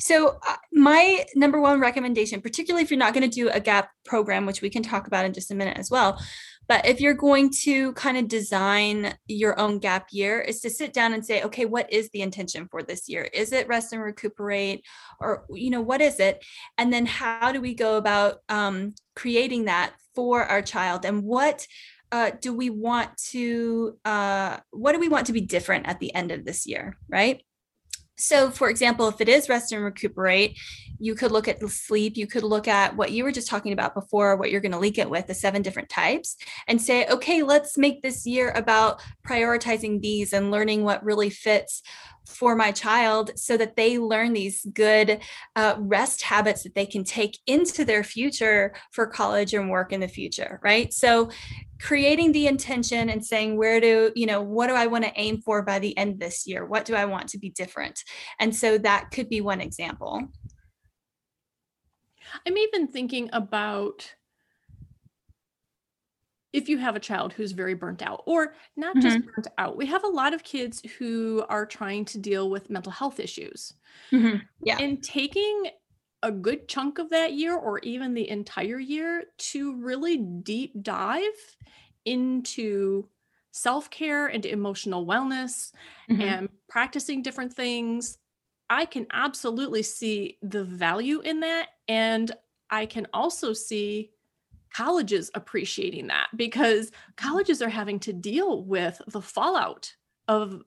So, 0.00 0.40
uh, 0.46 0.56
my 0.72 1.24
number 1.36 1.60
one 1.60 1.78
recommendation, 1.78 2.40
particularly 2.40 2.82
if 2.82 2.90
you're 2.90 2.98
not 2.98 3.14
going 3.14 3.30
to 3.30 3.34
do 3.34 3.48
a 3.48 3.60
GAP 3.60 3.90
program, 4.04 4.44
which 4.44 4.60
we 4.60 4.70
can 4.70 4.82
talk 4.82 5.06
about 5.06 5.24
in 5.24 5.32
just 5.32 5.52
a 5.52 5.54
minute 5.54 5.78
as 5.78 5.88
well, 5.88 6.20
but 6.66 6.84
if 6.84 7.00
you're 7.00 7.14
going 7.14 7.50
to 7.62 7.92
kind 7.92 8.16
of 8.16 8.26
design 8.26 9.14
your 9.28 9.58
own 9.58 9.78
gap 9.78 10.08
year, 10.10 10.40
is 10.40 10.60
to 10.62 10.70
sit 10.70 10.92
down 10.92 11.12
and 11.12 11.24
say, 11.24 11.42
okay, 11.42 11.64
what 11.64 11.92
is 11.92 12.10
the 12.10 12.22
intention 12.22 12.66
for 12.68 12.82
this 12.82 13.08
year? 13.08 13.24
Is 13.32 13.52
it 13.52 13.68
rest 13.68 13.92
and 13.92 14.02
recuperate, 14.02 14.84
or 15.20 15.46
you 15.50 15.70
know, 15.70 15.80
what 15.80 16.00
is 16.00 16.18
it? 16.18 16.44
And 16.76 16.92
then 16.92 17.06
how 17.06 17.52
do 17.52 17.60
we 17.60 17.74
go 17.74 17.96
about 17.96 18.38
um, 18.48 18.94
creating 19.14 19.66
that 19.66 19.94
for 20.16 20.44
our 20.44 20.62
child, 20.62 21.04
and 21.04 21.22
what 21.22 21.66
uh, 22.12 22.30
do 22.40 22.52
we 22.52 22.70
want 22.70 23.16
to 23.30 23.96
uh, 24.04 24.58
what 24.70 24.92
do 24.92 24.98
we 24.98 25.08
want 25.08 25.26
to 25.26 25.32
be 25.32 25.40
different 25.40 25.86
at 25.86 26.00
the 26.00 26.14
end 26.14 26.30
of 26.30 26.44
this 26.44 26.66
year, 26.66 26.96
right? 27.08 27.42
So, 28.20 28.50
for 28.50 28.68
example, 28.68 29.08
if 29.08 29.20
it 29.20 29.28
is 29.28 29.48
rest 29.48 29.72
and 29.72 29.82
recuperate, 29.82 30.58
you 30.98 31.14
could 31.14 31.32
look 31.32 31.48
at 31.48 31.66
sleep. 31.70 32.18
You 32.18 32.26
could 32.26 32.42
look 32.42 32.68
at 32.68 32.94
what 32.94 33.12
you 33.12 33.24
were 33.24 33.32
just 33.32 33.48
talking 33.48 33.72
about 33.72 33.94
before, 33.94 34.36
what 34.36 34.50
you're 34.50 34.60
going 34.60 34.72
to 34.72 34.78
link 34.78 34.98
it 34.98 35.08
with, 35.08 35.26
the 35.26 35.34
seven 35.34 35.62
different 35.62 35.88
types, 35.88 36.36
and 36.68 36.80
say, 36.80 37.06
okay, 37.06 37.42
let's 37.42 37.78
make 37.78 38.02
this 38.02 38.26
year 38.26 38.50
about 38.50 39.00
prioritizing 39.26 40.02
these 40.02 40.34
and 40.34 40.50
learning 40.50 40.84
what 40.84 41.02
really 41.02 41.30
fits 41.30 41.82
for 42.26 42.54
my 42.54 42.70
child 42.70 43.30
so 43.36 43.56
that 43.56 43.74
they 43.74 43.98
learn 43.98 44.34
these 44.34 44.66
good 44.74 45.20
uh, 45.56 45.76
rest 45.78 46.22
habits 46.22 46.62
that 46.62 46.74
they 46.74 46.86
can 46.86 47.02
take 47.02 47.38
into 47.46 47.84
their 47.84 48.04
future 48.04 48.74
for 48.92 49.06
college 49.06 49.54
and 49.54 49.70
work 49.70 49.92
in 49.92 50.00
the 50.00 50.08
future, 50.08 50.60
right? 50.62 50.92
So, 50.92 51.30
creating 51.80 52.32
the 52.32 52.46
intention 52.46 53.08
and 53.08 53.24
saying 53.24 53.56
where 53.56 53.80
do 53.80 54.12
you 54.14 54.26
know 54.26 54.42
what 54.42 54.66
do 54.66 54.74
i 54.74 54.86
want 54.86 55.04
to 55.04 55.12
aim 55.16 55.40
for 55.40 55.62
by 55.62 55.78
the 55.78 55.96
end 55.96 56.14
of 56.14 56.18
this 56.20 56.46
year 56.46 56.64
what 56.64 56.84
do 56.84 56.94
i 56.94 57.04
want 57.04 57.28
to 57.28 57.38
be 57.38 57.50
different 57.50 58.04
and 58.38 58.54
so 58.54 58.76
that 58.76 59.10
could 59.10 59.28
be 59.28 59.40
one 59.40 59.60
example 59.60 60.28
I'm 62.46 62.56
even 62.56 62.88
thinking 62.88 63.30
about 63.32 64.14
if 66.52 66.68
you 66.68 66.78
have 66.78 66.96
a 66.96 67.00
child 67.00 67.32
who's 67.32 67.52
very 67.52 67.74
burnt 67.74 68.02
out, 68.02 68.22
or 68.26 68.54
not 68.76 68.96
just 68.96 69.18
mm-hmm. 69.18 69.28
burnt 69.34 69.46
out. 69.56 69.76
We 69.76 69.86
have 69.86 70.02
a 70.02 70.08
lot 70.08 70.34
of 70.34 70.42
kids 70.42 70.82
who 70.98 71.44
are 71.48 71.64
trying 71.64 72.04
to 72.06 72.18
deal 72.18 72.50
with 72.50 72.70
mental 72.70 72.90
health 72.90 73.20
issues. 73.20 73.74
Mm-hmm. 74.10 74.38
Yeah. 74.64 74.78
And 74.80 75.02
taking 75.02 75.66
a 76.22 76.30
good 76.32 76.68
chunk 76.68 76.98
of 76.98 77.10
that 77.10 77.34
year, 77.34 77.54
or 77.56 77.78
even 77.80 78.14
the 78.14 78.28
entire 78.28 78.78
year, 78.78 79.24
to 79.38 79.74
really 79.76 80.18
deep 80.18 80.74
dive 80.82 81.56
into 82.04 83.08
self 83.52 83.90
care 83.90 84.26
and 84.28 84.46
emotional 84.46 85.06
wellness 85.06 85.72
Mhm. 86.08 86.20
and 86.22 86.48
practicing 86.68 87.22
different 87.22 87.52
things, 87.52 88.18
I 88.68 88.84
can 88.86 89.06
absolutely 89.12 89.82
see 89.82 90.38
the 90.42 90.64
value 90.64 91.20
in 91.20 91.40
that. 91.40 91.70
And 91.88 92.30
I 92.70 92.86
can 92.86 93.06
also 93.12 93.52
see 93.52 94.12
colleges 94.72 95.30
appreciating 95.34 96.06
that 96.08 96.28
because 96.36 96.92
colleges 97.16 97.60
are 97.60 97.68
having 97.68 97.98
to 98.00 98.12
deal 98.12 98.64
with 98.64 99.00
the 99.08 99.20
fallout 99.22 99.96
of 100.28 100.62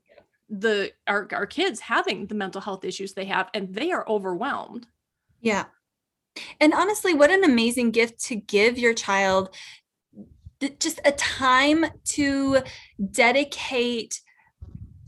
the 0.50 0.92
our, 1.08 1.28
our 1.32 1.46
kids 1.48 1.80
having 1.80 2.28
the 2.28 2.36
mental 2.36 2.62
health 2.62 2.84
issues 2.84 3.14
they 3.14 3.26
have 3.26 3.50
and 3.54 3.74
they 3.74 3.92
are 3.92 4.08
overwhelmed 4.10 4.88
Yeah. 5.44 5.66
And 6.60 6.74
honestly, 6.74 7.14
what 7.14 7.30
an 7.30 7.44
amazing 7.44 7.92
gift 7.92 8.20
to 8.26 8.36
give 8.36 8.80
your 8.80 8.94
child 8.94 9.54
just 10.80 11.02
a 11.04 11.12
time 11.12 11.86
to 12.06 12.60
dedicate 13.12 14.22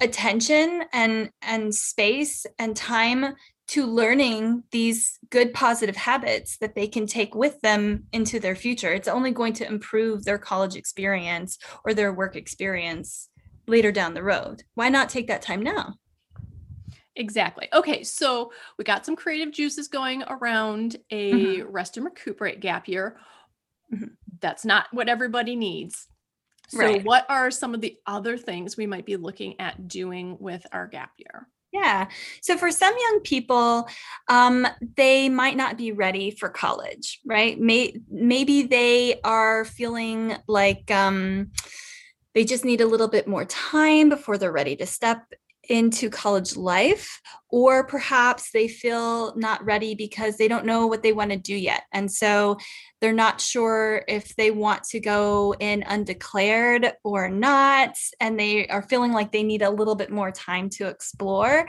attention 0.01 0.83
and 0.91 1.29
and 1.41 1.73
space 1.73 2.45
and 2.59 2.75
time 2.75 3.33
to 3.67 3.85
learning 3.85 4.61
these 4.71 5.17
good 5.29 5.53
positive 5.53 5.95
habits 5.95 6.57
that 6.57 6.75
they 6.75 6.87
can 6.87 7.07
take 7.07 7.33
with 7.33 7.59
them 7.61 8.03
into 8.11 8.39
their 8.39 8.55
future. 8.55 8.91
It's 8.91 9.07
only 9.07 9.31
going 9.31 9.53
to 9.53 9.67
improve 9.67 10.25
their 10.25 10.37
college 10.37 10.75
experience 10.75 11.57
or 11.85 11.93
their 11.93 12.13
work 12.13 12.35
experience 12.35 13.29
later 13.67 13.91
down 13.93 14.13
the 14.13 14.21
road. 14.21 14.63
Why 14.75 14.89
not 14.89 15.09
take 15.09 15.27
that 15.27 15.41
time 15.41 15.63
now? 15.63 15.95
Exactly. 17.15 17.69
Okay, 17.73 18.03
so 18.03 18.51
we 18.77 18.83
got 18.83 19.05
some 19.05 19.15
creative 19.15 19.53
juices 19.53 19.87
going 19.87 20.23
around 20.27 20.97
a 21.11 21.61
rest 21.63 21.97
and 21.97 22.05
recuperate 22.05 22.59
gap 22.59 22.87
year. 22.87 23.17
Mhm. 23.93 24.17
That's 24.41 24.65
not 24.65 24.87
what 24.91 25.07
everybody 25.07 25.55
needs. 25.55 26.07
So, 26.67 26.79
Right. 26.79 27.03
what 27.03 27.25
are 27.29 27.51
some 27.51 27.73
of 27.73 27.81
the 27.81 27.97
other 28.05 28.37
things 28.37 28.75
we 28.75 28.87
might 28.87 29.05
be 29.05 29.17
looking 29.17 29.59
at 29.59 29.87
doing 29.87 30.37
with 30.39 30.65
our 30.71 30.87
gap 30.87 31.11
year? 31.17 31.47
Yeah. 31.71 32.07
So 32.41 32.57
for 32.57 32.71
some 32.71 32.95
young 32.97 33.19
people, 33.21 33.87
um, 34.29 34.65
they 34.95 35.29
might 35.29 35.57
not 35.57 35.77
be 35.77 35.91
ready 35.91 36.31
for 36.31 36.49
college, 36.49 37.19
right? 37.25 37.59
May, 37.59 37.97
maybe 38.09 38.63
they 38.63 39.19
are 39.23 39.65
feeling 39.65 40.37
like 40.47 40.89
um, 40.89 41.51
they 42.33 42.45
just 42.45 42.65
need 42.65 42.81
a 42.81 42.85
little 42.87 43.09
bit 43.09 43.27
more 43.27 43.45
time 43.45 44.09
before 44.09 44.37
they're 44.37 44.51
ready 44.51 44.75
to 44.77 44.85
step 44.85 45.21
into 45.69 46.09
college 46.09 46.55
life, 46.55 47.21
or 47.49 47.85
perhaps 47.85 48.51
they 48.51 48.67
feel 48.67 49.35
not 49.35 49.63
ready 49.63 49.95
because 49.95 50.37
they 50.37 50.47
don't 50.47 50.65
know 50.65 50.87
what 50.87 51.03
they 51.03 51.13
want 51.13 51.31
to 51.31 51.37
do 51.37 51.55
yet. 51.55 51.83
And 51.93 52.11
so 52.11 52.57
they're 53.01 53.13
not 53.13 53.39
sure 53.39 54.03
if 54.07 54.35
they 54.35 54.51
want 54.51 54.83
to 54.85 54.99
go 54.99 55.55
in 55.59 55.83
undeclared 55.87 56.93
or 57.03 57.29
not. 57.29 57.97
And 58.19 58.39
they 58.39 58.67
are 58.67 58.81
feeling 58.81 59.13
like 59.13 59.31
they 59.31 59.43
need 59.43 59.61
a 59.61 59.69
little 59.69 59.95
bit 59.95 60.11
more 60.11 60.31
time 60.31 60.69
to 60.71 60.87
explore 60.87 61.67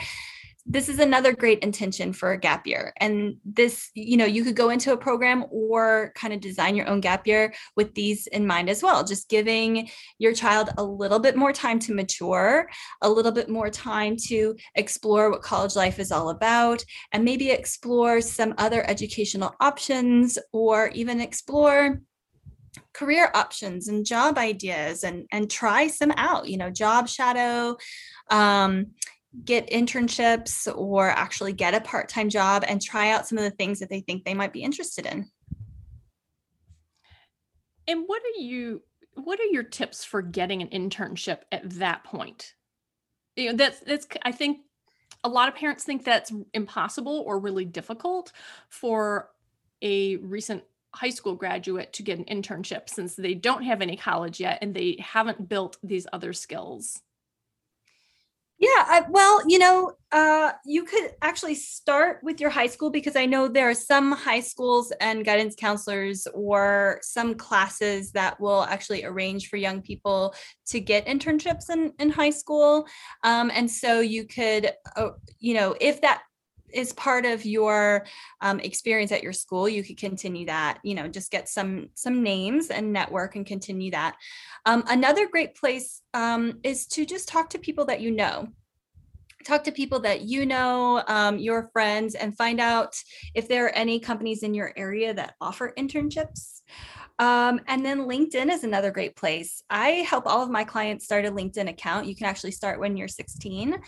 this 0.68 0.88
is 0.88 0.99
another 0.99 1.32
great 1.32 1.61
intention 1.61 2.12
for 2.12 2.32
a 2.32 2.38
gap 2.38 2.66
year. 2.66 2.92
And 2.99 3.37
this 3.44 3.90
you 3.94 4.16
know 4.16 4.25
you 4.25 4.42
could 4.42 4.56
go 4.56 4.70
into 4.70 4.92
a 4.92 4.96
program 4.96 5.44
or 5.50 6.12
kind 6.16 6.35
of 6.35 6.40
design 6.40 6.75
your 6.75 6.88
own 6.88 7.00
gap 7.00 7.26
year 7.26 7.54
with 7.76 7.94
these 7.94 8.26
in 8.28 8.46
mind 8.46 8.68
as 8.68 8.82
well 8.82 9.04
just 9.04 9.28
giving 9.28 9.88
your 10.18 10.32
child 10.35 10.70
a 10.76 10.82
little 10.82 11.18
bit 11.18 11.37
more 11.37 11.52
time 11.52 11.78
to 11.78 11.94
mature 11.94 12.68
a 13.02 13.08
little 13.08 13.32
bit 13.32 13.49
more 13.49 13.70
time 13.70 14.16
to 14.16 14.56
explore 14.75 15.30
what 15.30 15.42
college 15.42 15.76
life 15.76 15.99
is 15.99 16.11
all 16.11 16.30
about 16.30 16.85
and 17.12 17.25
maybe 17.25 17.50
explore 17.50 18.20
some 18.20 18.54
other 18.58 18.88
educational 18.88 19.54
options 19.61 20.38
or 20.52 20.88
even 20.88 21.20
explore 21.20 22.00
career 22.92 23.30
options 23.35 23.88
and 23.88 24.04
job 24.04 24.38
ideas 24.38 25.04
and 25.04 25.26
and 25.32 25.50
try 25.50 25.87
some 25.87 26.12
out 26.16 26.49
you 26.49 26.56
know 26.56 26.70
job 26.70 27.08
shadow 27.08 27.76
um, 28.30 28.87
get 29.45 29.69
internships 29.71 30.66
or 30.76 31.11
actually 31.11 31.52
get 31.52 31.75
a 31.75 31.81
part-time 31.81 32.28
job 32.28 32.64
and 32.66 32.81
try 32.81 33.11
out 33.11 33.26
some 33.26 33.38
of 33.38 33.45
the 33.45 33.50
things 33.50 33.78
that 33.78 33.90
they 33.90 34.00
think 34.00 34.25
they 34.25 34.35
might 34.35 34.52
be 34.52 34.62
interested 34.62 35.07
in 35.07 35.28
And 37.87 38.05
what 38.07 38.23
are 38.23 38.40
you 38.40 38.83
what 39.14 39.40
are 39.40 39.45
your 39.45 39.62
tips 39.62 40.05
for 40.05 40.21
getting 40.21 40.61
an 40.62 40.69
internship 40.69 41.38
at 41.50 41.69
that 41.71 42.05
point? 42.05 42.55
You 43.35 43.50
know, 43.50 43.57
that's 43.57 43.81
that's 43.81 44.07
I 44.23 44.33
think 44.33 44.61
a 45.25 45.28
lot 45.28 45.49
of 45.49 45.55
parents 45.55 45.85
think 45.85 46.05
that's 46.05 46.33
impossible 46.52 47.23
or 47.26 47.38
really 47.38 47.64
difficult 47.64 48.33
for 48.69 49.31
a 49.83 50.16
recent 50.16 50.62
high 50.95 51.11
school 51.11 51.35
graduate 51.35 51.93
to 51.93 52.02
get 52.02 52.19
an 52.19 52.25
internship 52.25 52.88
since 52.88 53.14
they 53.14 53.35
don't 53.35 53.62
have 53.62 53.83
any 53.83 53.97
college 53.97 54.40
yet 54.40 54.59
and 54.62 54.75
they 54.75 54.97
haven't 55.00 55.49
built 55.49 55.76
these 55.83 56.07
other 56.12 56.33
skills. 56.33 57.02
Yeah, 58.58 58.68
I, 58.70 59.02
well, 59.10 59.42
you 59.46 59.58
know, 59.58 59.92
uh, 60.12 60.52
you 60.64 60.84
could 60.84 61.10
actually 61.20 61.54
start 61.56 62.20
with 62.22 62.40
your 62.40 62.48
high 62.48 62.68
school 62.68 62.88
because 62.88 63.14
I 63.14 63.26
know 63.26 63.48
there 63.48 63.68
are 63.68 63.75
some 63.75 64.12
high 64.12 64.40
schools 64.40 64.90
and 64.98 65.26
guidance 65.26 65.54
counselors 65.58 66.26
or 66.32 66.98
some 67.02 67.34
classes 67.34 68.12
that 68.12 68.40
will 68.40 68.62
actually 68.62 69.04
arrange 69.04 69.50
for 69.50 69.58
young 69.58 69.82
people 69.82 70.34
to 70.68 70.80
get 70.80 71.04
internships 71.06 71.68
in, 71.68 71.92
in 71.98 72.08
high 72.08 72.30
school. 72.30 72.86
Um, 73.25 73.50
and 73.54 73.70
so 73.70 74.00
you 74.00 74.26
could, 74.26 74.70
uh, 74.96 75.10
you 75.38 75.52
know, 75.52 75.76
if 75.78 76.00
that 76.00 76.22
is 76.73 76.92
part 76.92 77.25
of 77.25 77.44
your 77.44 78.06
um, 78.40 78.61
experience 78.61 79.12
at 79.12 79.23
your 79.23 79.32
school 79.32 79.68
you 79.68 79.82
could 79.82 79.96
continue 79.96 80.46
that 80.46 80.78
you 80.82 80.94
know 80.94 81.08
just 81.08 81.30
get 81.30 81.49
some 81.49 81.88
some 81.94 82.23
names 82.23 82.68
and 82.68 82.92
network 82.92 83.37
and 83.37 83.46
continue 83.46 83.90
that 83.90 84.16
um, 84.64 84.85
another 84.88 85.28
great 85.28 85.54
place 85.54 86.02
um, 86.14 86.58
is 86.62 86.87
to 86.87 87.04
just 87.04 87.28
talk 87.28 87.50
to 87.50 87.58
people 87.58 87.85
that 87.85 88.00
you 88.00 88.11
know 88.11 88.49
talk 89.44 89.62
to 89.62 89.70
people 89.70 90.00
that 90.00 90.23
you 90.23 90.44
know 90.44 91.02
um, 91.06 91.38
your 91.38 91.70
friends 91.73 92.14
and 92.14 92.37
find 92.37 92.61
out 92.61 92.96
if 93.35 93.46
there 93.46 93.66
are 93.66 93.70
any 93.70 94.00
companies 94.00 94.42
in 94.42 94.54
your 94.54 94.73
area 94.76 95.14
that 95.14 95.35
offer 95.40 95.73
internships 95.78 96.56
um, 97.18 97.61
and 97.66 97.85
then 97.85 98.00
LinkedIn 98.00 98.50
is 98.52 98.64
another 98.64 98.90
great 98.90 99.16
place. 99.16 99.62
I 99.70 99.88
help 100.08 100.26
all 100.26 100.42
of 100.42 100.50
my 100.50 100.64
clients 100.64 101.04
start 101.04 101.25
a 101.25 101.30
LinkedIn 101.30 101.68
account. 101.68 102.06
You 102.06 102.14
can 102.14 102.26
actually 102.26 102.50
start 102.50 102.78
when 102.78 102.96
you're 102.96 103.08
16. 103.08 103.78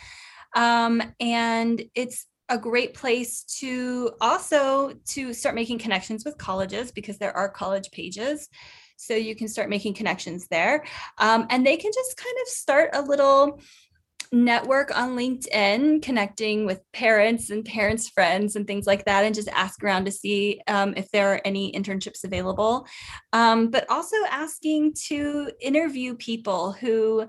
Um, 0.56 1.02
and 1.20 1.82
it's 1.94 2.26
a 2.48 2.58
great 2.58 2.94
place 2.94 3.42
to 3.60 4.12
also 4.20 4.94
to 5.06 5.32
start 5.34 5.54
making 5.54 5.78
connections 5.78 6.24
with 6.24 6.38
colleges 6.38 6.90
because 6.90 7.18
there 7.18 7.36
are 7.36 7.48
college 7.48 7.90
pages. 7.90 8.48
So 8.96 9.14
you 9.14 9.36
can 9.36 9.48
start 9.48 9.70
making 9.70 9.94
connections 9.94 10.48
there. 10.48 10.84
Um, 11.18 11.46
and 11.50 11.64
they 11.64 11.76
can 11.76 11.92
just 11.94 12.16
kind 12.16 12.36
of 12.42 12.48
start 12.48 12.90
a 12.94 13.02
little 13.02 13.60
network 14.30 14.96
on 14.96 15.16
linkedin 15.16 16.02
connecting 16.02 16.66
with 16.66 16.80
parents 16.92 17.48
and 17.48 17.64
parents 17.64 18.10
friends 18.10 18.56
and 18.56 18.66
things 18.66 18.86
like 18.86 19.04
that 19.06 19.24
and 19.24 19.34
just 19.34 19.48
ask 19.48 19.82
around 19.82 20.04
to 20.04 20.10
see 20.10 20.60
um, 20.66 20.92
if 20.96 21.10
there 21.10 21.32
are 21.32 21.40
any 21.44 21.72
internships 21.72 22.24
available. 22.24 22.86
Um, 23.32 23.70
but 23.70 23.88
also 23.88 24.16
asking 24.30 24.94
to 25.06 25.50
interview 25.60 26.14
people 26.14 26.72
who 26.72 27.26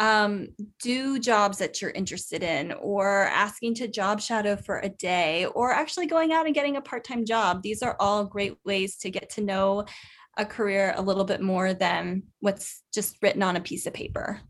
um, 0.00 0.48
do 0.80 1.18
jobs 1.18 1.58
that 1.58 1.80
you're 1.80 1.90
interested 1.90 2.42
in, 2.42 2.72
or 2.72 3.26
asking 3.26 3.74
to 3.76 3.86
job 3.86 4.20
shadow 4.20 4.56
for 4.56 4.80
a 4.80 4.88
day, 4.88 5.44
or 5.54 5.70
actually 5.70 6.06
going 6.06 6.32
out 6.32 6.46
and 6.46 6.54
getting 6.54 6.76
a 6.76 6.80
part 6.80 7.04
time 7.04 7.24
job. 7.24 7.62
These 7.62 7.82
are 7.82 7.96
all 8.00 8.24
great 8.24 8.56
ways 8.64 8.96
to 8.98 9.10
get 9.10 9.30
to 9.30 9.42
know 9.42 9.84
a 10.38 10.44
career 10.46 10.94
a 10.96 11.02
little 11.02 11.24
bit 11.24 11.42
more 11.42 11.74
than 11.74 12.22
what's 12.40 12.82
just 12.92 13.16
written 13.22 13.42
on 13.42 13.56
a 13.56 13.60
piece 13.60 13.86
of 13.86 13.92
paper. 13.92 14.40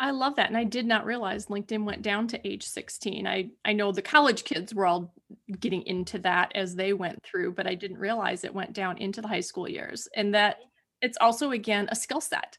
I 0.00 0.10
love 0.10 0.34
that. 0.34 0.48
And 0.48 0.56
I 0.56 0.64
did 0.64 0.86
not 0.86 1.04
realize 1.04 1.46
LinkedIn 1.46 1.84
went 1.84 2.02
down 2.02 2.26
to 2.28 2.48
age 2.48 2.64
16. 2.64 3.24
I, 3.24 3.50
I 3.64 3.72
know 3.72 3.92
the 3.92 4.02
college 4.02 4.42
kids 4.42 4.74
were 4.74 4.86
all 4.86 5.14
getting 5.60 5.82
into 5.82 6.18
that 6.20 6.50
as 6.56 6.74
they 6.74 6.92
went 6.92 7.22
through, 7.22 7.52
but 7.52 7.68
I 7.68 7.76
didn't 7.76 7.98
realize 7.98 8.42
it 8.42 8.52
went 8.52 8.72
down 8.72 8.98
into 8.98 9.22
the 9.22 9.28
high 9.28 9.40
school 9.40 9.68
years. 9.68 10.08
And 10.16 10.34
that 10.34 10.56
it's 11.02 11.18
also 11.20 11.50
again 11.50 11.88
a 11.90 11.96
skill 11.96 12.20
set. 12.20 12.56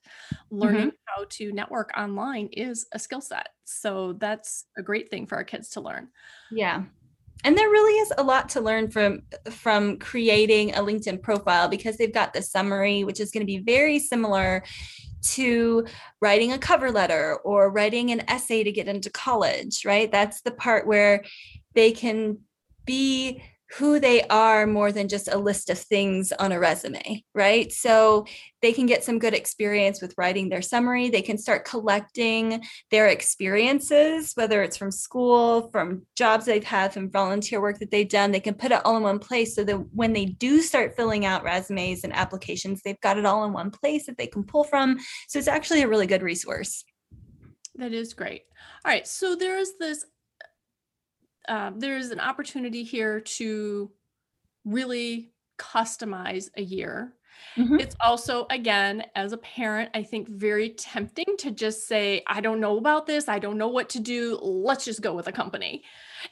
Learning 0.51 0.88
mm-hmm. 0.89 1.17
how 1.17 1.25
to 1.29 1.51
network 1.51 1.91
online 1.97 2.50
is 2.51 2.85
a 2.91 3.00
skill 3.00 3.21
set 3.21 3.50
so 3.65 4.13
that's 4.13 4.65
a 4.77 4.83
great 4.83 5.09
thing 5.09 5.25
for 5.25 5.35
our 5.35 5.43
kids 5.43 5.69
to 5.69 5.81
learn. 5.81 6.09
Yeah 6.51 6.83
and 7.43 7.57
there 7.57 7.69
really 7.69 8.00
is 8.00 8.13
a 8.17 8.23
lot 8.23 8.50
to 8.50 8.62
learn 8.62 8.89
from 8.89 9.21
from 9.50 9.97
creating 9.97 10.73
a 10.75 10.79
linkedin 10.79 11.21
profile 11.21 11.67
because 11.67 11.97
they've 11.97 12.13
got 12.13 12.33
the 12.33 12.41
summary 12.41 13.03
which 13.03 13.19
is 13.19 13.31
going 13.31 13.41
to 13.41 13.45
be 13.45 13.59
very 13.59 14.00
similar 14.00 14.63
to 15.21 15.85
writing 16.21 16.51
a 16.51 16.57
cover 16.57 16.91
letter 16.91 17.38
or 17.43 17.71
writing 17.71 18.12
an 18.12 18.21
essay 18.29 18.63
to 18.63 18.71
get 18.71 18.88
into 18.88 19.09
college 19.09 19.83
right? 19.85 20.12
That's 20.12 20.41
the 20.41 20.51
part 20.51 20.88
where 20.88 21.23
they 21.73 21.91
can 21.91 22.39
be 22.85 23.41
who 23.77 23.99
they 23.99 24.21
are 24.23 24.67
more 24.67 24.91
than 24.91 25.07
just 25.07 25.27
a 25.27 25.37
list 25.37 25.69
of 25.69 25.79
things 25.79 26.31
on 26.33 26.51
a 26.51 26.59
resume, 26.59 27.23
right? 27.33 27.71
So 27.71 28.25
they 28.61 28.71
can 28.71 28.85
get 28.85 29.03
some 29.03 29.19
good 29.19 29.33
experience 29.33 30.01
with 30.01 30.13
writing 30.17 30.49
their 30.49 30.61
summary. 30.61 31.09
They 31.09 31.21
can 31.21 31.37
start 31.37 31.65
collecting 31.65 32.63
their 32.91 33.07
experiences, 33.07 34.33
whether 34.35 34.61
it's 34.61 34.77
from 34.77 34.91
school, 34.91 35.69
from 35.71 36.05
jobs 36.15 36.45
they've 36.45 36.63
had, 36.63 36.93
from 36.93 37.09
volunteer 37.09 37.61
work 37.61 37.79
that 37.79 37.89
they've 37.89 38.07
done. 38.07 38.31
They 38.31 38.39
can 38.39 38.53
put 38.53 38.71
it 38.71 38.85
all 38.85 38.97
in 38.97 39.03
one 39.03 39.19
place 39.19 39.55
so 39.55 39.63
that 39.63 39.77
when 39.93 40.13
they 40.13 40.25
do 40.25 40.61
start 40.61 40.95
filling 40.95 41.25
out 41.25 41.43
resumes 41.43 42.03
and 42.03 42.13
applications, 42.13 42.81
they've 42.81 43.01
got 43.01 43.17
it 43.17 43.25
all 43.25 43.43
in 43.45 43.53
one 43.53 43.71
place 43.71 44.05
that 44.05 44.17
they 44.17 44.27
can 44.27 44.43
pull 44.43 44.63
from. 44.63 44.99
So 45.27 45.39
it's 45.39 45.47
actually 45.47 45.81
a 45.81 45.87
really 45.87 46.07
good 46.07 46.21
resource. 46.21 46.83
That 47.75 47.91
is 47.91 48.13
great. 48.13 48.43
All 48.85 48.91
right. 48.91 49.07
So 49.07 49.35
there's 49.35 49.71
this 49.79 50.05
um, 51.47 51.79
there's 51.79 52.12
an 52.12 52.19
opportunity 52.19 52.83
here 52.83 53.19
to 53.19 53.91
really 54.65 55.31
customize 55.57 56.50
a 56.57 56.62
year. 56.62 57.13
Mm-hmm. 57.57 57.79
It's 57.79 57.95
also, 58.00 58.45
again, 58.50 59.03
as 59.15 59.33
a 59.33 59.38
parent, 59.38 59.91
I 59.93 60.03
think 60.03 60.29
very 60.29 60.69
tempting 60.69 61.35
to 61.39 61.51
just 61.51 61.88
say, 61.88 62.23
I 62.27 62.41
don't 62.41 62.59
know 62.59 62.77
about 62.77 63.05
this. 63.05 63.27
I 63.27 63.39
don't 63.39 63.57
know 63.57 63.67
what 63.67 63.89
to 63.89 64.00
do. 64.00 64.39
Let's 64.41 64.85
just 64.85 65.01
go 65.01 65.13
with 65.13 65.27
a 65.27 65.31
company. 65.31 65.83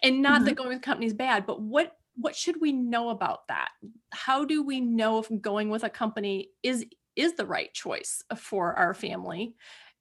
And 0.01 0.22
not 0.22 0.38
mm-hmm. 0.38 0.46
that 0.46 0.56
going 0.56 0.70
with 0.70 0.77
a 0.77 0.82
company 0.82 1.08
is 1.08 1.13
bad, 1.13 1.46
but 1.46 1.62
what 1.62 1.96
what 2.15 2.36
should 2.36 2.60
we 2.60 2.74
know 2.74 3.10
about 3.10 3.48
that? 3.48 3.70
How 4.12 4.44
do 4.44 4.63
we 4.63 4.82
know 4.82 5.20
if 5.20 5.41
going 5.41 5.70
with 5.70 5.84
a 5.84 5.89
company 5.89 6.50
is 6.62 6.86
is 7.15 7.34
the 7.34 7.46
right 7.46 7.74
choice 7.74 8.24
for 8.38 8.74
our 8.75 8.94
family? 8.94 9.56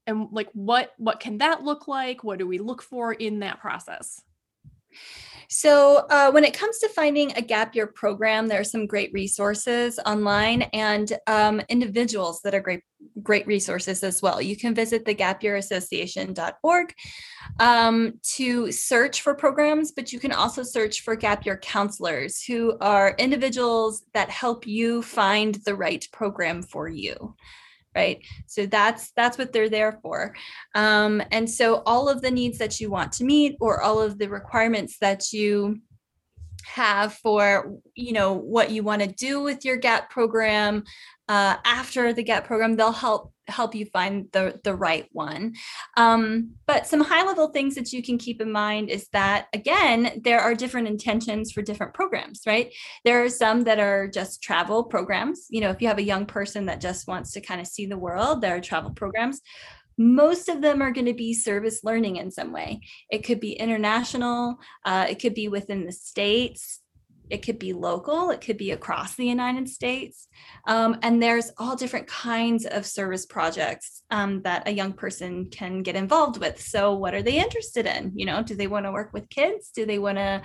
And 0.06 0.28
like 0.32 0.48
what 0.52 0.92
what 0.98 1.20
can 1.20 1.38
that 1.38 1.62
look 1.62 1.88
like? 1.88 2.24
What 2.24 2.38
do 2.38 2.46
we 2.46 2.58
look 2.58 2.82
for 2.82 3.12
in 3.12 3.40
that 3.40 3.60
process? 3.60 4.22
So, 5.52 6.06
uh, 6.10 6.30
when 6.30 6.44
it 6.44 6.56
comes 6.56 6.78
to 6.78 6.88
finding 6.88 7.32
a 7.32 7.42
gap 7.42 7.74
year 7.74 7.88
program, 7.88 8.46
there 8.46 8.60
are 8.60 8.64
some 8.64 8.86
great 8.86 9.12
resources 9.12 9.98
online 10.06 10.62
and 10.72 11.12
um, 11.26 11.60
individuals 11.68 12.40
that 12.42 12.54
are 12.54 12.60
great, 12.60 12.82
great 13.20 13.48
resources 13.48 14.04
as 14.04 14.22
well. 14.22 14.40
You 14.40 14.56
can 14.56 14.76
visit 14.76 15.04
the 15.04 15.14
gapyearassociation.org 15.14 16.94
um, 17.58 18.20
to 18.36 18.70
search 18.70 19.22
for 19.22 19.34
programs, 19.34 19.90
but 19.90 20.12
you 20.12 20.20
can 20.20 20.30
also 20.30 20.62
search 20.62 21.00
for 21.00 21.16
gap 21.16 21.44
year 21.44 21.58
counselors 21.58 22.40
who 22.44 22.78
are 22.80 23.16
individuals 23.18 24.04
that 24.14 24.30
help 24.30 24.68
you 24.68 25.02
find 25.02 25.56
the 25.66 25.74
right 25.74 26.06
program 26.12 26.62
for 26.62 26.88
you 26.88 27.34
right? 27.94 28.24
So 28.46 28.66
that's 28.66 29.12
that's 29.16 29.38
what 29.38 29.52
they're 29.52 29.68
there 29.68 29.98
for. 30.02 30.34
Um, 30.74 31.22
and 31.30 31.48
so 31.50 31.82
all 31.86 32.08
of 32.08 32.22
the 32.22 32.30
needs 32.30 32.58
that 32.58 32.80
you 32.80 32.90
want 32.90 33.12
to 33.12 33.24
meet 33.24 33.56
or 33.60 33.82
all 33.82 34.00
of 34.00 34.18
the 34.18 34.28
requirements 34.28 34.98
that 35.00 35.32
you 35.32 35.80
have 36.66 37.14
for 37.14 37.78
you 37.94 38.12
know 38.12 38.34
what 38.34 38.70
you 38.70 38.82
want 38.82 39.00
to 39.00 39.08
do 39.08 39.40
with 39.40 39.64
your 39.64 39.76
gap 39.76 40.10
program 40.10 40.84
uh, 41.30 41.56
after 41.64 42.12
the 42.12 42.24
get 42.24 42.44
program 42.44 42.74
they'll 42.74 42.90
help 42.90 43.32
help 43.46 43.72
you 43.72 43.86
find 43.86 44.26
the 44.32 44.60
the 44.64 44.74
right 44.74 45.06
one. 45.12 45.54
Um, 45.96 46.54
but 46.66 46.88
some 46.88 47.00
high 47.00 47.24
level 47.24 47.48
things 47.48 47.76
that 47.76 47.92
you 47.92 48.02
can 48.02 48.18
keep 48.18 48.40
in 48.40 48.50
mind 48.50 48.90
is 48.90 49.06
that 49.12 49.46
again 49.52 50.20
there 50.24 50.40
are 50.40 50.56
different 50.56 50.88
intentions 50.88 51.52
for 51.52 51.62
different 51.62 51.94
programs 51.94 52.42
right? 52.48 52.74
There 53.04 53.22
are 53.22 53.28
some 53.28 53.62
that 53.64 53.78
are 53.78 54.08
just 54.08 54.42
travel 54.42 54.82
programs. 54.82 55.46
You 55.50 55.60
know 55.60 55.70
if 55.70 55.80
you 55.80 55.86
have 55.86 55.98
a 55.98 56.10
young 56.12 56.26
person 56.26 56.66
that 56.66 56.80
just 56.80 57.06
wants 57.06 57.30
to 57.32 57.40
kind 57.40 57.60
of 57.60 57.68
see 57.68 57.86
the 57.86 57.96
world 58.06 58.40
there 58.40 58.56
are 58.56 58.60
travel 58.60 58.90
programs. 58.90 59.40
Most 59.96 60.48
of 60.48 60.62
them 60.62 60.82
are 60.82 60.92
going 60.92 61.06
to 61.06 61.14
be 61.14 61.34
service 61.34 61.84
learning 61.84 62.16
in 62.16 62.30
some 62.30 62.52
way. 62.52 62.80
It 63.10 63.22
could 63.22 63.38
be 63.38 63.52
international, 63.52 64.58
uh, 64.84 65.06
it 65.08 65.20
could 65.20 65.34
be 65.34 65.46
within 65.46 65.86
the 65.86 65.92
states, 65.92 66.79
it 67.30 67.44
could 67.44 67.58
be 67.58 67.72
local, 67.72 68.30
it 68.30 68.40
could 68.40 68.56
be 68.56 68.72
across 68.72 69.14
the 69.14 69.26
United 69.26 69.68
States. 69.68 70.28
Um, 70.66 70.98
and 71.02 71.22
there's 71.22 71.52
all 71.58 71.76
different 71.76 72.06
kinds 72.06 72.66
of 72.66 72.84
service 72.84 73.26
projects 73.26 74.02
um, 74.10 74.42
that 74.42 74.68
a 74.68 74.72
young 74.72 74.92
person 74.92 75.48
can 75.50 75.82
get 75.82 75.96
involved 75.96 76.38
with. 76.38 76.60
So, 76.60 76.94
what 76.94 77.14
are 77.14 77.22
they 77.22 77.38
interested 77.38 77.86
in? 77.86 78.12
You 78.14 78.26
know, 78.26 78.42
do 78.42 78.54
they 78.54 78.66
want 78.66 78.86
to 78.86 78.92
work 78.92 79.12
with 79.12 79.28
kids? 79.28 79.70
Do 79.74 79.86
they 79.86 79.98
want 79.98 80.18
to 80.18 80.42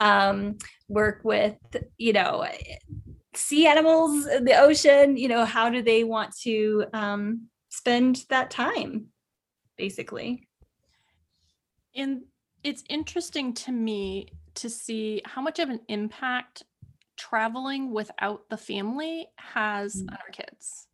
um, 0.00 0.58
work 0.88 1.20
with, 1.22 1.56
you 1.98 2.12
know, 2.12 2.46
sea 3.34 3.66
animals 3.66 4.24
the 4.24 4.56
ocean? 4.58 5.16
You 5.16 5.28
know, 5.28 5.44
how 5.44 5.70
do 5.70 5.82
they 5.82 6.04
want 6.04 6.34
to 6.42 6.86
um, 6.92 7.48
spend 7.68 8.24
that 8.28 8.50
time, 8.50 9.06
basically? 9.76 10.48
And 11.94 12.22
it's 12.64 12.84
interesting 12.88 13.54
to 13.54 13.72
me 13.72 14.28
to 14.54 14.70
see 14.70 15.22
how 15.24 15.42
much 15.42 15.58
of 15.58 15.68
an 15.68 15.80
impact 15.88 16.62
traveling 17.16 17.92
without 17.92 18.48
the 18.48 18.56
family 18.56 19.26
has 19.36 19.96
mm. 19.96 20.10
on 20.10 20.14
our 20.14 20.30
kids. 20.32 20.86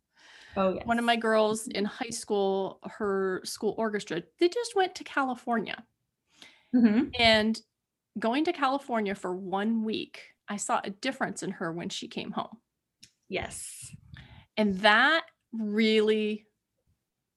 Oh, 0.55 0.73
yes. 0.73 0.85
One 0.85 0.99
of 0.99 1.05
my 1.05 1.15
girls 1.15 1.67
in 1.67 1.85
high 1.85 2.09
school, 2.09 2.79
her 2.83 3.41
school 3.45 3.75
orchestra, 3.77 4.23
they 4.39 4.49
just 4.49 4.75
went 4.75 4.95
to 4.95 5.03
California. 5.03 5.83
Mm-hmm. 6.75 7.09
And 7.19 7.59
going 8.17 8.45
to 8.45 8.53
California 8.53 9.15
for 9.15 9.35
one 9.35 9.83
week, 9.83 10.21
I 10.47 10.57
saw 10.57 10.81
a 10.83 10.89
difference 10.89 11.43
in 11.43 11.51
her 11.51 11.71
when 11.71 11.89
she 11.89 12.07
came 12.07 12.31
home. 12.31 12.57
Yes. 13.27 13.95
And 14.57 14.79
that 14.79 15.23
really 15.53 16.45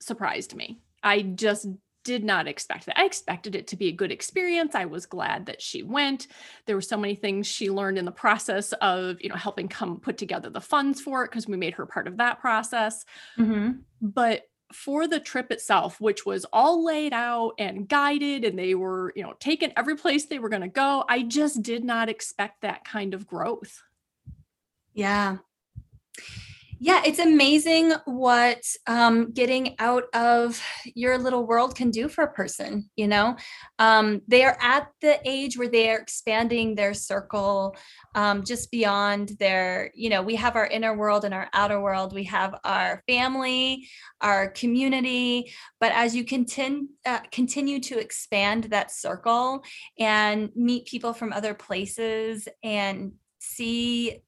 surprised 0.01 0.55
me. 0.55 0.81
I 1.03 1.23
just 1.23 1.69
did 2.05 2.25
not 2.25 2.49
expect 2.49 2.87
that. 2.87 2.99
I 2.99 3.05
expected 3.05 3.55
it 3.55 3.67
to 3.69 3.77
be 3.77 3.89
a 3.89 3.93
good 3.93 4.11
experience. 4.11 4.75
I 4.75 4.87
was 4.87 5.07
glad 5.07 5.47
that 5.47 5.63
she 5.63 5.83
went. 5.83 6.27
There 6.67 6.77
were 6.77 6.83
so 6.83 6.97
many 6.97 7.15
things 7.15 7.47
she 7.47 7.71
learned 7.71 7.99
in 7.99 8.05
the 8.05 8.13
process 8.13 8.73
of, 8.75 9.21
you 9.21 9.29
know, 9.29 9.37
helping 9.37 9.69
come 9.69 10.01
put 10.01 10.19
together 10.19 10.51
the 10.51 10.61
funds 10.61 11.01
for 11.01 11.25
it 11.25 11.31
because 11.31 11.47
we 11.47 11.57
made 11.57 11.75
her 11.75 11.87
part 11.87 12.09
of 12.09 12.17
that 12.17 12.41
process. 12.41 13.05
Mm-hmm. 13.39 13.73
But 14.01 14.43
for 14.73 15.07
the 15.07 15.21
trip 15.21 15.53
itself, 15.53 16.01
which 16.01 16.25
was 16.25 16.47
all 16.53 16.85
laid 16.85 17.13
out 17.13 17.53
and 17.59 17.89
guided, 17.89 18.45
and 18.45 18.59
they 18.59 18.75
were, 18.75 19.13
you 19.15 19.23
know, 19.23 19.35
taken 19.39 19.73
every 19.77 19.97
place 19.97 20.27
they 20.27 20.39
were 20.39 20.49
going 20.49 20.63
to 20.63 20.69
go, 20.69 21.05
I 21.09 21.23
just 21.23 21.63
did 21.63 21.85
not 21.85 22.09
expect 22.09 22.63
that 22.63 22.85
kind 22.85 23.15
of 23.15 23.27
growth. 23.27 23.83
Yeah. 24.95 25.39
Yeah, 26.85 27.01
it's 27.07 27.21
amazing 27.21 27.93
what 28.07 28.61
um, 28.89 29.31
getting 29.31 29.77
out 29.79 30.03
of 30.15 30.61
your 30.97 31.17
little 31.17 31.47
world 31.47 31.77
can 31.77 31.93
do 31.93 32.09
for 32.09 32.25
a 32.25 32.33
person. 32.33 32.91
You 32.97 33.07
know, 33.07 33.37
um, 33.79 34.21
they 34.27 34.43
are 34.43 34.59
at 34.61 34.89
the 35.01 35.21
age 35.25 35.57
where 35.57 35.69
they 35.69 35.91
are 35.91 36.01
expanding 36.01 36.75
their 36.75 36.93
circle 36.93 37.77
um, 38.17 38.43
just 38.43 38.73
beyond 38.73 39.37
their, 39.39 39.93
you 39.95 40.11
know, 40.11 40.23
we 40.23 40.35
have 40.35 40.57
our 40.57 40.67
inner 40.67 40.97
world 40.97 41.25
and 41.25 41.33
our 41.33 41.49
outer 41.53 41.81
world. 41.81 42.13
We 42.13 42.25
have 42.25 42.59
our 42.65 43.05
family, 43.07 43.87
our 44.21 44.49
community. 44.49 45.53
But 45.79 45.93
as 45.93 46.17
you 46.17 46.25
continue, 46.25 46.89
uh, 47.07 47.21
continue 47.31 47.79
to 47.79 48.01
expand 48.01 48.65
that 48.65 48.91
circle 48.91 49.63
and 50.01 50.51
meet 50.57 50.87
people 50.87 51.13
from 51.13 51.33
other 51.33 51.55
places 51.55 52.49
and 52.65 53.13
see 53.39 54.21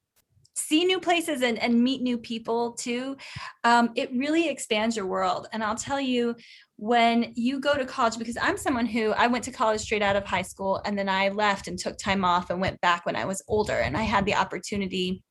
see 0.55 0.85
new 0.85 1.01
places 1.01 1.43
and, 1.43 1.59
and 1.59 1.83
meet 1.83 2.01
new 2.03 2.17
people 2.17 2.73
too 2.73 3.17
um, 3.65 3.91
it 3.97 4.11
really 4.13 4.49
expands 4.49 4.97
your 4.97 5.07
world. 5.07 5.47
And 5.53 5.63
i'll 5.63 5.75
tell 5.75 6.01
you 6.01 6.37
when 6.77 7.33
you 7.35 7.61
go 7.61 7.77
to 7.77 7.85
college 7.85 8.19
because 8.19 8.37
i'm 8.41 8.57
someone 8.57 8.87
who 8.87 9.13
i 9.13 9.27
went 9.27 9.45
to 9.45 9.53
college 9.53 9.81
straight 9.81 10.03
out 10.03 10.17
of 10.17 10.25
high 10.25 10.43
school 10.43 10.81
and 10.85 10.99
then 10.99 11.09
i 11.09 11.29
left 11.29 11.69
and 11.69 11.79
took 11.79 11.97
time 11.99 12.25
off 12.25 12.51
and 12.51 12.61
went 12.61 12.81
back 12.81 13.07
when 13.07 13.15
i 13.15 13.25
was 13.25 13.43
older 13.47 13.79
and 13.79 13.97
i 13.97 14.03
had 14.03 14.27
the 14.27 14.35
opportunity 14.35 15.23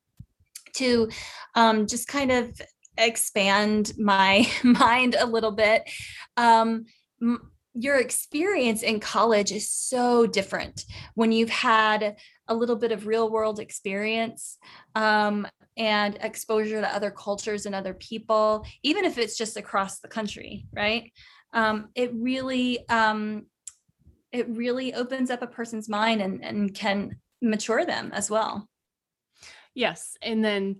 to 0.73 1.09
um, 1.55 1.87
just 1.87 2.07
kind 2.07 2.31
of 2.31 2.61
expand 2.97 3.93
my 3.97 4.47
mind 4.63 5.15
a 5.17 5.25
little 5.25 5.51
bit. 5.51 5.89
Um, 6.37 6.85
your 7.73 7.99
experience 7.99 8.83
in 8.83 8.99
college 8.99 9.51
is 9.51 9.71
so 9.71 10.27
different. 10.27 10.85
When 11.15 11.31
you've 11.31 11.49
had 11.49 12.17
a 12.47 12.55
little 12.55 12.75
bit 12.75 12.91
of 12.91 13.07
real 13.07 13.29
world 13.29 13.59
experience 13.59 14.57
um, 14.95 15.47
and 15.77 16.17
exposure 16.21 16.81
to 16.81 16.95
other 16.95 17.11
cultures 17.11 17.65
and 17.65 17.73
other 17.73 17.93
people, 17.93 18.65
even 18.83 19.05
if 19.05 19.17
it's 19.17 19.37
just 19.37 19.57
across 19.57 19.99
the 19.99 20.07
country, 20.07 20.65
right? 20.73 21.11
Um, 21.53 21.89
it 21.95 22.11
really 22.13 22.87
um, 22.89 23.45
it 24.31 24.47
really 24.49 24.93
opens 24.93 25.29
up 25.29 25.41
a 25.41 25.47
person's 25.47 25.87
mind 25.87 26.21
and, 26.21 26.43
and 26.43 26.73
can 26.73 27.17
mature 27.41 27.85
them 27.85 28.11
as 28.13 28.29
well. 28.29 28.67
Yes, 29.75 30.17
and 30.21 30.43
then 30.43 30.77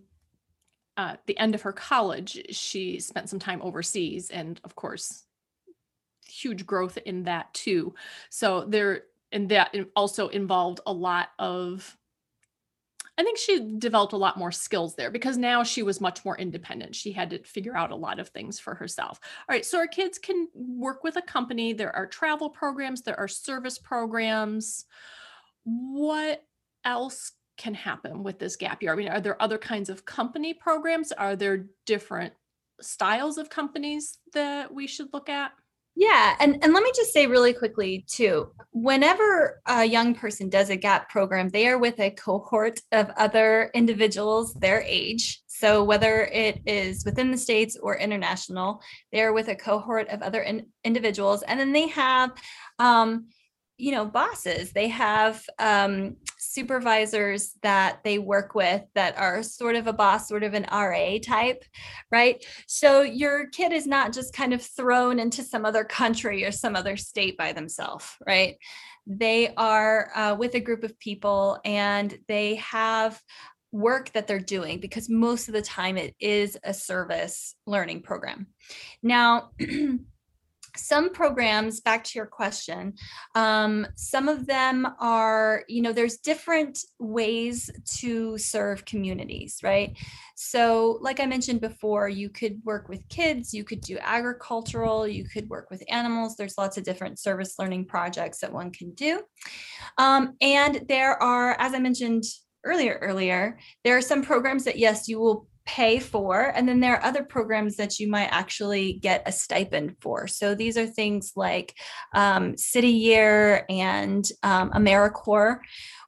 uh, 0.98 1.16
the 1.28 1.38
end 1.38 1.56
of 1.56 1.62
her 1.64 1.74
college, 1.74 2.42
she 2.50 3.00
spent 3.00 3.30
some 3.30 3.40
time 3.40 3.62
overseas, 3.62 4.30
and 4.30 4.60
of 4.64 4.76
course, 4.76 5.24
huge 6.28 6.66
growth 6.66 6.98
in 6.98 7.24
that 7.24 7.54
too. 7.54 7.94
So 8.30 8.66
there 8.68 9.04
and 9.34 9.50
that 9.50 9.76
also 9.96 10.30
involved 10.30 10.80
a 10.86 10.94
lot 10.94 11.30
of 11.40 11.98
I 13.16 13.24
think 13.24 13.38
she 13.38 13.76
developed 13.78 14.14
a 14.14 14.18
lot 14.18 14.40
more 14.40 14.52
skills 14.52 14.96
there 14.96 15.12
because 15.12 15.38
now 15.38 15.64
she 15.64 15.84
was 15.84 16.02
much 16.02 16.26
more 16.26 16.36
independent. 16.38 16.96
She 16.96 17.12
had 17.12 17.30
to 17.30 17.44
figure 17.44 17.78
out 17.78 17.92
a 17.92 17.96
lot 17.96 18.20
of 18.20 18.30
things 18.30 18.60
for 18.60 18.74
herself. 18.74 19.20
All 19.48 19.54
right, 19.54 19.64
so 19.64 19.78
our 19.78 19.86
kids 19.86 20.18
can 20.18 20.48
work 20.56 21.04
with 21.04 21.16
a 21.18 21.22
company. 21.22 21.74
There 21.74 21.96
are 21.96 22.08
travel 22.08 22.50
programs, 22.50 23.04
there 23.04 23.20
are 23.20 23.28
service 23.28 23.78
programs. 23.78 24.86
What 25.64 26.44
else 26.86 27.34
can 27.56 27.76
happen 27.76 28.24
with 28.24 28.40
this 28.40 28.56
gap 28.56 28.82
year? 28.82 28.94
I 28.94 28.96
mean, 28.96 29.10
are 29.10 29.22
there 29.22 29.40
other 29.40 29.60
kinds 29.60 29.90
of 29.90 30.06
company 30.06 30.56
programs? 30.56 31.12
Are 31.12 31.36
there 31.36 31.68
different 31.86 32.34
styles 32.82 33.38
of 33.38 33.48
companies 33.48 34.18
that 34.34 34.74
we 34.74 34.88
should 34.88 35.14
look 35.14 35.30
at? 35.30 35.52
Yeah, 35.96 36.36
and 36.40 36.58
and 36.64 36.74
let 36.74 36.84
me 36.84 36.92
just 36.96 37.14
say 37.14 37.28
really 37.28 37.54
quickly 37.54 38.04
too. 38.08 38.52
Whenever 38.72 39.62
a 39.68 39.86
young 39.86 40.16
person 40.16 40.50
does 40.50 40.72
a 40.72 40.76
GAP 40.76 41.10
program, 41.10 41.50
they 41.50 41.68
are 41.68 41.78
with 41.78 42.00
a 42.00 42.10
cohort 42.10 42.80
of 42.92 43.12
other 43.16 43.70
individuals 43.76 44.54
their 44.56 44.82
age. 44.82 45.42
So 45.48 45.84
whether 45.84 46.24
it 46.26 46.62
is 46.66 47.06
within 47.06 47.32
the 47.32 47.38
states 47.38 47.78
or 47.82 47.96
international, 47.96 48.82
they 49.12 49.22
are 49.22 49.34
with 49.34 49.50
a 49.50 49.56
cohort 49.56 50.10
of 50.10 50.24
other 50.24 50.42
in, 50.42 50.66
individuals, 50.84 51.44
and 51.44 51.60
then 51.60 51.72
they 51.72 51.88
have, 51.90 52.32
um, 52.80 53.28
you 53.78 53.92
know, 53.92 54.04
bosses. 54.04 54.72
They 54.72 54.88
have 54.88 55.44
um, 55.60 56.18
supervisors 56.54 57.54
that 57.62 58.04
they 58.04 58.20
work 58.20 58.56
with 58.56 58.84
that 58.96 59.18
are 59.18 59.44
sort 59.44 59.76
of 59.76 59.88
a 59.88 59.94
boss, 59.94 60.28
sort 60.28 60.44
of 60.44 60.54
an 60.54 60.66
RA 60.72 61.18
type, 61.24 61.64
right? 62.12 62.46
So 62.68 63.02
your 63.02 63.48
kid 63.48 63.74
is 63.74 63.88
not 63.88 64.14
just 64.14 64.34
kind 64.34 64.54
of 64.54 64.62
thrown 64.62 65.20
into 65.20 65.44
some 65.44 65.66
other 65.66 65.84
country 65.84 66.46
or 66.46 66.52
some 66.52 66.76
other 66.76 66.98
state 66.98 67.38
by 67.38 67.54
themselves, 67.54 68.06
right? 68.26 68.58
They 69.06 69.54
are 69.56 70.10
uh, 70.16 70.36
with 70.36 70.54
a 70.56 70.60
group 70.60 70.84
of 70.84 70.98
people 71.00 71.60
and 71.66 72.18
they 72.28 72.56
have 72.56 73.22
work 73.72 74.12
that 74.14 74.28
they're 74.28 74.40
doing 74.40 74.80
because 74.80 75.10
most 75.10 75.48
of 75.48 75.54
the 75.54 75.62
time 75.62 75.98
it 75.98 76.16
is 76.20 76.58
a 76.64 76.74
service 76.74 77.56
learning 77.66 78.04
program. 78.04 78.48
Now, 79.02 79.50
some 80.76 81.12
programs 81.12 81.80
back 81.82 82.04
to 82.04 82.18
your 82.18 82.26
question 82.26 82.94
um, 83.36 83.86
some 83.96 84.28
of 84.28 84.46
them 84.46 84.88
are 85.00 85.64
you 85.68 85.82
know 85.82 85.94
there's 85.94 86.18
different 86.18 86.80
ways 87.00 87.70
to 87.86 88.38
serve 88.38 88.86
communities 88.86 89.60
right? 89.64 89.98
So 90.36 90.98
like 91.02 91.20
i 91.20 91.26
mentioned 91.26 91.62
before 91.62 92.10
you 92.10 92.30
could 92.30 92.60
work 92.64 92.90
with 92.90 93.08
kids 93.08 93.54
you 93.54 93.64
could 93.64 93.82
do 93.82 93.98
agricultural 94.02 95.08
you 95.08 95.26
could 95.26 95.50
work 95.50 95.70
with 95.70 95.84
animals. 95.90 96.36
There's 96.36 96.58
lots 96.58 96.78
of 96.78 96.84
different 96.84 97.20
service 97.20 97.56
learning 97.60 97.86
projects 97.86 98.40
that 98.40 98.52
one 98.52 98.72
can 98.72 98.92
do. 98.94 99.22
Um, 99.98 100.36
and 100.42 100.86
there 100.88 101.22
are 101.22 101.56
as 101.60 101.74
i 101.74 101.80
mentioned 101.80 102.24
earlier 102.66 102.98
earlier 103.02 103.58
there 103.84 103.98
are 103.98 104.02
some 104.02 104.24
programs 104.24 104.64
that 104.64 104.78
yes 104.78 105.08
you 105.08 105.20
will 105.20 105.48
pay 105.66 106.00
for. 106.00 106.52
And 106.56 106.68
then 106.68 106.80
there 106.80 106.96
are 106.96 107.04
other 107.04 107.24
programs 107.24 107.78
that 107.78 108.00
you 108.00 108.10
might 108.10 108.28
actually 108.28 108.94
get 108.94 109.24
a 109.26 109.32
stipend 109.32 109.96
for. 110.02 110.28
So 110.28 110.56
these 110.56 110.78
are 110.78 110.86
things 110.86 111.34
like 111.36 111.76
um, 112.14 112.58
City 112.58 112.90
Year 112.90 113.66
and 113.70 114.28
um, 114.44 114.72
AmeriCorps, 114.72 115.60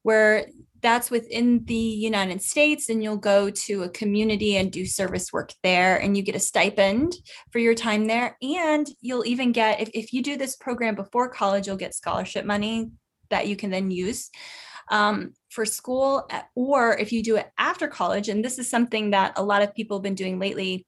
where 0.04 0.48
that's 0.82 1.10
within 1.10 1.66
the 1.66 1.74
United 1.74 2.44
States, 2.44 2.90
and 2.90 3.02
you'll 3.02 3.18
go 3.18 3.50
to 3.50 3.84
a 3.84 3.90
community 3.90 4.56
and 4.58 4.72
do 4.72 4.86
service 4.86 5.34
work 5.34 5.52
there, 5.64 5.98
and 5.98 6.16
you 6.16 6.22
get 6.22 6.36
a 6.36 6.40
stipend 6.40 7.16
for 7.52 7.58
your 7.58 7.74
time 7.74 8.06
there. 8.06 8.38
And 8.44 8.88
you'll 9.02 9.26
even 9.26 9.52
get, 9.52 9.82
if, 9.82 9.90
if 9.96 10.14
you 10.14 10.22
do 10.22 10.38
this 10.38 10.56
program 10.56 10.94
before 10.94 11.30
college, 11.30 11.66
you'll 11.66 11.76
get 11.78 11.96
scholarship 11.96 12.46
money 12.46 12.92
that 13.32 13.48
you 13.48 13.56
can 13.56 13.72
then 13.72 13.90
use 13.90 14.30
um, 14.90 15.34
for 15.50 15.66
school, 15.66 16.26
eh, 16.30 16.42
or 16.56 16.98
if 16.98 17.12
you 17.12 17.24
do 17.24 17.36
it 17.36 17.50
after 17.58 17.88
college, 17.88 18.30
and 18.30 18.44
this 18.44 18.60
is 18.60 18.70
something 18.70 19.12
that 19.12 19.34
a 19.38 19.44
lot 19.44 19.62
of 19.62 19.74
people 19.74 19.98
have 19.98 20.04
been 20.04 20.16
doing 20.16 20.40
lately 20.40 20.86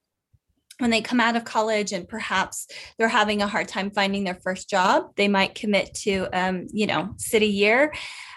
when 0.78 0.90
they 0.90 1.00
come 1.00 1.20
out 1.20 1.36
of 1.36 1.44
college 1.44 1.92
and 1.92 2.08
perhaps 2.08 2.68
they're 2.96 3.08
having 3.08 3.42
a 3.42 3.48
hard 3.48 3.68
time 3.68 3.90
finding 3.90 4.24
their 4.24 4.38
first 4.42 4.70
job 4.70 5.10
they 5.16 5.28
might 5.28 5.54
commit 5.54 5.92
to 5.94 6.28
um, 6.32 6.66
you 6.72 6.86
know 6.86 7.14
city 7.16 7.48
year 7.48 7.92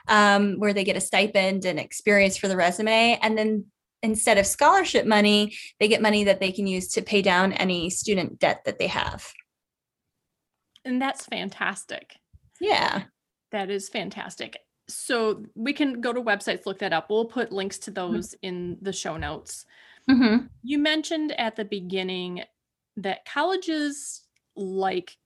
um, 0.07 0.55
where 0.57 0.73
they 0.73 0.83
get 0.83 0.95
a 0.95 1.01
stipend 1.01 1.65
and 1.65 1.79
experience 1.79 2.37
for 2.37 2.47
the 2.47 2.57
resume 2.57 3.19
and 3.21 3.37
then 3.37 3.65
instead 4.03 4.37
of 4.37 4.47
scholarship 4.47 5.05
money 5.05 5.55
they 5.79 5.87
get 5.87 6.01
money 6.01 6.23
that 6.23 6.39
they 6.39 6.51
can 6.51 6.67
use 6.67 6.87
to 6.89 7.01
pay 7.01 7.21
down 7.21 7.53
any 7.53 7.89
student 7.89 8.39
debt 8.39 8.61
that 8.65 8.79
they 8.79 8.87
have. 8.87 9.31
And 10.83 10.99
that's 10.99 11.25
fantastic. 11.25 12.15
Yeah. 12.59 13.03
That 13.51 13.69
is 13.69 13.87
fantastic 13.87 14.57
so 14.93 15.43
we 15.55 15.73
can 15.73 16.01
go 16.01 16.13
to 16.13 16.21
websites, 16.21 16.65
look 16.65 16.79
that 16.79 16.93
up. 16.93 17.09
We'll 17.09 17.25
put 17.25 17.51
links 17.51 17.77
to 17.79 17.91
mm-hmm. 17.91 18.13
those 18.13 18.29
mm-hmm. 18.29 18.47
in 18.47 18.77
the 18.81 18.93
show 18.93 19.17
notes. 19.17 19.65
Mm-hmm. 20.09 20.47
You 20.63 20.77
mentioned 20.79 21.31
at 21.39 21.55
the 21.55 21.65
beginning 21.65 22.43
that 22.97 23.25
colleges 23.25 24.21
like 24.55 25.17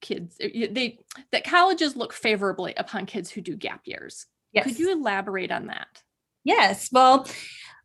kids 0.00 0.36
eh, 0.40 0.68
they 0.70 0.98
that 1.32 1.44
colleges 1.44 1.96
look 1.96 2.12
favorably 2.12 2.74
upon 2.76 3.06
kids 3.06 3.30
who 3.30 3.40
do 3.40 3.56
gap 3.56 3.82
years. 3.84 4.26
Yes. 4.52 4.64
Could 4.64 4.78
you 4.78 4.92
elaborate 4.92 5.50
on 5.50 5.66
that? 5.66 6.02
Yes. 6.44 6.88
Well, 6.92 7.26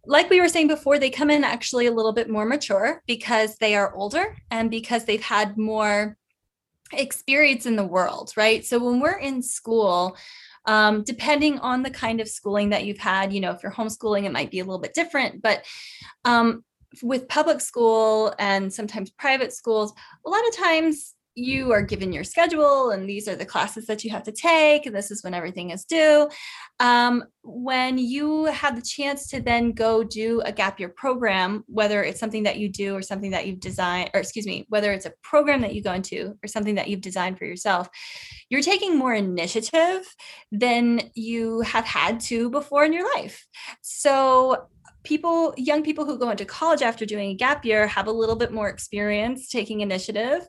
like 0.05 0.29
we 0.29 0.39
were 0.39 0.47
saying 0.47 0.67
before, 0.67 0.99
they 0.99 1.09
come 1.09 1.29
in 1.29 1.43
actually 1.43 1.87
a 1.87 1.91
little 1.91 2.13
bit 2.13 2.29
more 2.29 2.45
mature 2.45 3.03
because 3.07 3.57
they 3.57 3.75
are 3.75 3.93
older 3.93 4.37
and 4.49 4.71
because 4.71 5.05
they've 5.05 5.21
had 5.21 5.57
more 5.57 6.17
experience 6.93 7.65
in 7.65 7.75
the 7.75 7.85
world, 7.85 8.31
right? 8.35 8.65
So 8.65 8.83
when 8.83 8.99
we're 8.99 9.19
in 9.19 9.41
school, 9.41 10.17
um, 10.65 11.03
depending 11.03 11.59
on 11.59 11.83
the 11.83 11.89
kind 11.89 12.21
of 12.21 12.27
schooling 12.27 12.69
that 12.69 12.85
you've 12.85 12.97
had. 12.97 13.33
You 13.33 13.41
know, 13.41 13.51
if 13.51 13.63
you're 13.63 13.71
homeschooling, 13.71 14.25
it 14.25 14.31
might 14.31 14.51
be 14.51 14.59
a 14.59 14.63
little 14.63 14.79
bit 14.79 14.93
different, 14.93 15.41
but 15.41 15.65
um, 16.25 16.63
with 17.01 17.27
public 17.27 17.61
school 17.61 18.33
and 18.37 18.71
sometimes 18.71 19.09
private 19.11 19.53
schools, 19.53 19.93
a 20.25 20.29
lot 20.29 20.47
of 20.47 20.55
times 20.55 21.15
you 21.35 21.71
are 21.71 21.81
given 21.81 22.11
your 22.11 22.23
schedule 22.23 22.91
and 22.91 23.09
these 23.09 23.27
are 23.27 23.35
the 23.35 23.45
classes 23.45 23.85
that 23.85 24.03
you 24.03 24.11
have 24.11 24.23
to 24.23 24.31
take 24.31 24.85
and 24.85 24.95
this 24.95 25.11
is 25.11 25.23
when 25.23 25.33
everything 25.33 25.71
is 25.71 25.85
due. 25.85 26.29
Um, 26.79 27.23
when 27.43 27.97
you 27.97 28.45
have 28.45 28.75
the 28.75 28.81
chance 28.81 29.27
to 29.29 29.41
then 29.41 29.71
go 29.71 30.03
do 30.03 30.41
a 30.41 30.51
gap 30.51 30.79
year 30.79 30.89
program 30.89 31.63
whether 31.67 32.03
it's 32.03 32.19
something 32.19 32.43
that 32.43 32.57
you 32.57 32.69
do 32.69 32.95
or 32.95 33.01
something 33.01 33.31
that 33.31 33.47
you've 33.47 33.59
designed 33.59 34.11
or 34.13 34.19
excuse 34.19 34.45
me 34.45 34.65
whether 34.69 34.91
it's 34.91 35.05
a 35.05 35.13
program 35.23 35.61
that 35.61 35.73
you 35.73 35.81
go 35.81 35.93
into 35.93 36.37
or 36.43 36.47
something 36.47 36.75
that 36.75 36.89
you've 36.89 37.01
designed 37.01 37.37
for 37.37 37.45
yourself 37.45 37.89
you're 38.51 38.61
taking 38.61 38.97
more 38.97 39.13
initiative 39.13 40.13
than 40.51 41.09
you 41.15 41.61
have 41.61 41.85
had 41.85 42.19
to 42.19 42.49
before 42.49 42.83
in 42.83 42.91
your 42.91 43.09
life. 43.15 43.47
So 43.81 44.67
people 45.03 45.53
young 45.57 45.83
people 45.83 46.05
who 46.05 46.17
go 46.17 46.29
into 46.29 46.45
college 46.45 46.81
after 46.81 47.05
doing 47.05 47.31
a 47.31 47.35
gap 47.35 47.65
year 47.65 47.87
have 47.87 48.07
a 48.07 48.11
little 48.11 48.35
bit 48.35 48.51
more 48.51 48.69
experience 48.69 49.47
taking 49.47 49.81
initiative. 49.81 50.47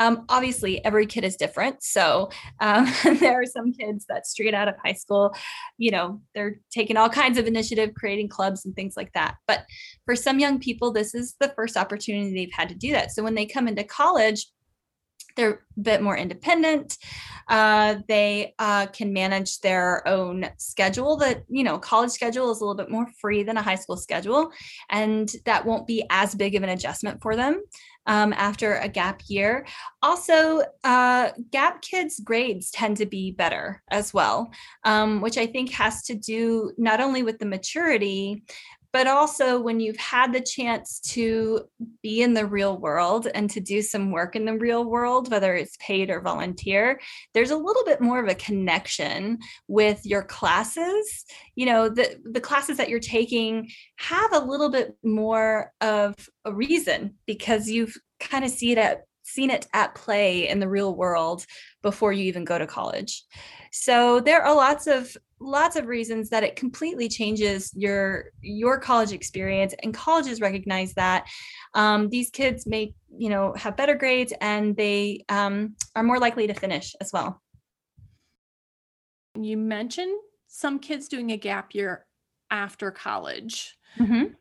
Um, 0.00 0.24
obviously 0.28 0.84
every 0.84 1.06
kid 1.06 1.24
is 1.24 1.36
different. 1.36 1.82
So 1.82 2.30
um, 2.60 2.92
there 3.20 3.40
are 3.40 3.46
some 3.46 3.72
kids 3.72 4.04
that 4.08 4.26
straight 4.26 4.54
out 4.54 4.68
of 4.68 4.74
high 4.84 4.92
school 4.92 5.34
you 5.78 5.90
know 5.90 6.20
they're 6.34 6.60
taking 6.70 6.96
all 6.96 7.08
kinds 7.08 7.38
of 7.38 7.46
initiative 7.46 7.94
creating 7.94 8.28
clubs 8.28 8.64
and 8.64 8.74
things 8.74 8.94
like 8.96 9.12
that. 9.14 9.36
But 9.46 9.64
for 10.04 10.16
some 10.16 10.38
young 10.38 10.58
people 10.58 10.92
this 10.92 11.14
is 11.14 11.34
the 11.40 11.52
first 11.56 11.76
opportunity 11.76 12.34
they've 12.34 12.52
had 12.52 12.68
to 12.68 12.74
do 12.74 12.92
that. 12.92 13.12
So 13.12 13.22
when 13.22 13.34
they 13.34 13.46
come 13.46 13.68
into 13.68 13.84
college 13.84 14.46
they're 15.36 15.60
a 15.76 15.80
bit 15.80 16.02
more 16.02 16.16
independent. 16.16 16.98
Uh, 17.48 17.96
they 18.08 18.54
uh, 18.58 18.86
can 18.86 19.12
manage 19.12 19.60
their 19.60 20.06
own 20.08 20.48
schedule 20.56 21.16
that 21.18 21.42
you 21.48 21.62
know 21.62 21.78
college 21.78 22.10
schedule 22.10 22.50
is 22.50 22.60
a 22.60 22.64
little 22.64 22.74
bit 22.74 22.90
more 22.90 23.06
free 23.20 23.42
than 23.42 23.56
a 23.56 23.62
high 23.62 23.74
school 23.74 23.96
schedule 23.96 24.50
and 24.88 25.32
that 25.44 25.66
won't 25.66 25.86
be 25.86 26.04
as 26.08 26.34
big 26.34 26.54
of 26.54 26.62
an 26.62 26.70
adjustment 26.70 27.20
for 27.20 27.36
them 27.36 27.62
um, 28.06 28.32
after 28.32 28.76
a 28.76 28.88
gap 28.88 29.20
year. 29.28 29.66
Also 30.02 30.62
uh, 30.84 31.30
gap 31.50 31.82
kids 31.82 32.18
grades 32.20 32.70
tend 32.70 32.96
to 32.96 33.06
be 33.06 33.30
better 33.30 33.82
as 33.90 34.14
well 34.14 34.50
um, 34.84 35.20
which 35.20 35.36
i 35.36 35.46
think 35.46 35.70
has 35.70 36.02
to 36.02 36.14
do 36.14 36.72
not 36.78 37.00
only 37.00 37.22
with 37.22 37.38
the 37.38 37.46
maturity 37.46 38.42
but 38.94 39.08
also 39.08 39.60
when 39.60 39.80
you've 39.80 39.96
had 39.96 40.32
the 40.32 40.40
chance 40.40 41.00
to 41.00 41.62
be 42.00 42.22
in 42.22 42.32
the 42.32 42.46
real 42.46 42.78
world 42.78 43.26
and 43.34 43.50
to 43.50 43.58
do 43.58 43.82
some 43.82 44.12
work 44.12 44.36
in 44.36 44.44
the 44.44 44.56
real 44.56 44.84
world, 44.84 45.32
whether 45.32 45.52
it's 45.56 45.76
paid 45.80 46.10
or 46.10 46.20
volunteer, 46.20 47.00
there's 47.34 47.50
a 47.50 47.56
little 47.56 47.84
bit 47.84 48.00
more 48.00 48.22
of 48.22 48.28
a 48.28 48.36
connection 48.36 49.36
with 49.66 50.06
your 50.06 50.22
classes. 50.22 51.24
You 51.56 51.66
know, 51.66 51.88
the, 51.88 52.20
the 52.22 52.40
classes 52.40 52.76
that 52.76 52.88
you're 52.88 53.00
taking 53.00 53.68
have 53.96 54.32
a 54.32 54.44
little 54.44 54.70
bit 54.70 54.96
more 55.02 55.72
of 55.80 56.14
a 56.44 56.54
reason 56.54 57.16
because 57.26 57.68
you've 57.68 57.96
kind 58.20 58.44
of 58.44 58.52
seen 58.52 58.70
it 58.70 58.78
at 58.78 59.02
seen 59.24 59.50
it 59.50 59.66
at 59.72 59.94
play 59.94 60.48
in 60.48 60.60
the 60.60 60.68
real 60.68 60.94
world 60.94 61.46
before 61.82 62.12
you 62.12 62.24
even 62.24 62.44
go 62.44 62.58
to 62.58 62.66
college. 62.66 63.24
So 63.72 64.20
there 64.20 64.42
are 64.42 64.54
lots 64.54 64.86
of 64.86 65.16
lots 65.44 65.76
of 65.76 65.86
reasons 65.86 66.30
that 66.30 66.42
it 66.42 66.56
completely 66.56 67.08
changes 67.08 67.72
your 67.76 68.26
your 68.40 68.78
college 68.78 69.12
experience 69.12 69.74
and 69.82 69.94
colleges 69.94 70.40
recognize 70.40 70.94
that. 70.94 71.26
Um, 71.74 72.08
these 72.08 72.30
kids 72.30 72.66
may 72.66 72.94
you 73.16 73.28
know 73.28 73.54
have 73.56 73.76
better 73.76 73.94
grades 73.94 74.32
and 74.40 74.76
they 74.76 75.24
um, 75.28 75.76
are 75.94 76.02
more 76.02 76.18
likely 76.18 76.46
to 76.46 76.54
finish 76.54 76.94
as 77.00 77.10
well. 77.12 77.40
You 79.38 79.56
mentioned 79.56 80.16
some 80.46 80.78
kids 80.78 81.08
doing 81.08 81.32
a 81.32 81.36
gap 81.36 81.74
year 81.74 82.06
after 82.50 82.90
college. 82.90 83.76
Mm-hmm. 83.98 84.34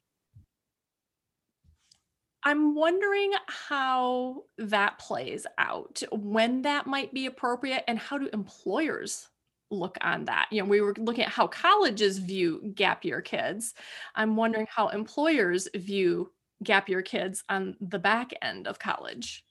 I'm 2.46 2.76
wondering 2.76 3.32
how 3.48 4.44
that 4.58 5.00
plays 5.00 5.48
out, 5.58 6.04
when 6.12 6.64
that 6.64 6.86
might 6.86 7.14
be 7.14 7.26
appropriate, 7.26 7.84
and 7.88 7.98
how 7.98 8.18
do 8.18 8.30
employers 8.34 9.30
look 9.74 9.98
on 10.02 10.26
that. 10.26 10.48
You 10.52 10.62
know, 10.62 10.70
we 10.70 10.82
were 10.82 10.94
looking 10.98 11.24
at 11.24 11.32
how 11.32 11.48
colleges 11.48 12.18
view 12.18 12.72
gap 12.76 13.04
year 13.04 13.22
kids. 13.22 13.74
I'm 14.16 14.36
wondering 14.36 14.68
how 14.70 14.90
employers 14.90 15.68
view 15.76 16.32
gap 16.62 16.90
year 16.90 17.02
kids 17.02 17.44
on 17.50 17.76
the 17.82 18.00
back 18.00 18.32
end 18.42 18.68
of 18.68 18.80
college. 18.80 19.44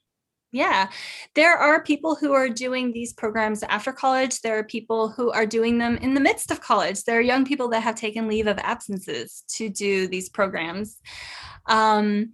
Yeah, 0.51 0.91
there 1.33 1.57
are 1.57 1.83
people 1.83 2.13
who 2.13 2.33
are 2.33 2.47
doing 2.47 2.93
these 2.93 3.11
programs 3.11 3.63
after 3.63 3.91
college. 3.91 4.39
There 4.41 4.59
are 4.59 4.63
people 4.63 5.09
who 5.09 5.31
are 5.31 5.47
doing 5.47 5.79
them 5.79 5.97
in 5.97 6.13
the 6.13 6.21
midst 6.21 6.51
of 6.51 6.61
college. 6.61 7.03
There 7.03 7.17
are 7.17 7.21
young 7.21 7.43
people 7.43 7.69
that 7.69 7.81
have 7.81 7.95
taken 7.95 8.27
leave 8.27 8.45
of 8.45 8.59
absences 8.59 9.43
to 9.55 9.67
do 9.67 10.07
these 10.07 10.29
programs. 10.29 10.99
Um, 11.65 12.33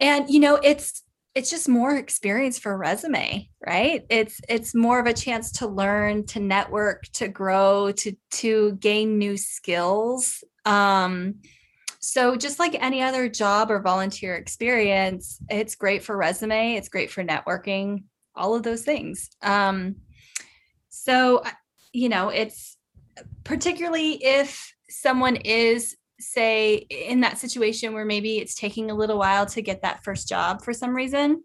and, 0.00 0.28
you 0.28 0.40
know, 0.40 0.56
it's 0.56 1.03
it's 1.34 1.50
just 1.50 1.68
more 1.68 1.96
experience 1.96 2.58
for 2.58 2.76
resume 2.76 3.48
right? 3.66 4.04
It's 4.10 4.40
it's 4.48 4.74
more 4.74 5.00
of 5.00 5.06
a 5.06 5.12
chance 5.12 5.52
to 5.52 5.66
learn 5.66 6.26
to 6.26 6.40
network 6.40 7.04
to 7.14 7.28
grow 7.28 7.92
to 7.92 8.16
to 8.32 8.72
gain 8.74 9.18
new 9.18 9.36
skills. 9.36 10.44
Um 10.64 11.36
so 12.00 12.36
just 12.36 12.58
like 12.58 12.76
any 12.78 13.02
other 13.02 13.28
job 13.28 13.70
or 13.70 13.80
volunteer 13.80 14.34
experience 14.36 15.40
it's 15.48 15.74
great 15.74 16.02
for 16.02 16.16
resume 16.16 16.74
it's 16.74 16.90
great 16.90 17.10
for 17.10 17.24
networking 17.24 18.04
all 18.36 18.54
of 18.54 18.62
those 18.62 18.82
things. 18.82 19.30
Um 19.42 19.96
so 20.90 21.42
you 21.92 22.08
know 22.08 22.28
it's 22.28 22.76
particularly 23.44 24.22
if 24.22 24.74
someone 24.88 25.36
is 25.36 25.96
say 26.20 26.86
in 26.90 27.20
that 27.20 27.38
situation 27.38 27.92
where 27.92 28.04
maybe 28.04 28.38
it's 28.38 28.54
taking 28.54 28.90
a 28.90 28.94
little 28.94 29.18
while 29.18 29.46
to 29.46 29.62
get 29.62 29.82
that 29.82 30.04
first 30.04 30.28
job 30.28 30.62
for 30.62 30.72
some 30.72 30.94
reason 30.94 31.42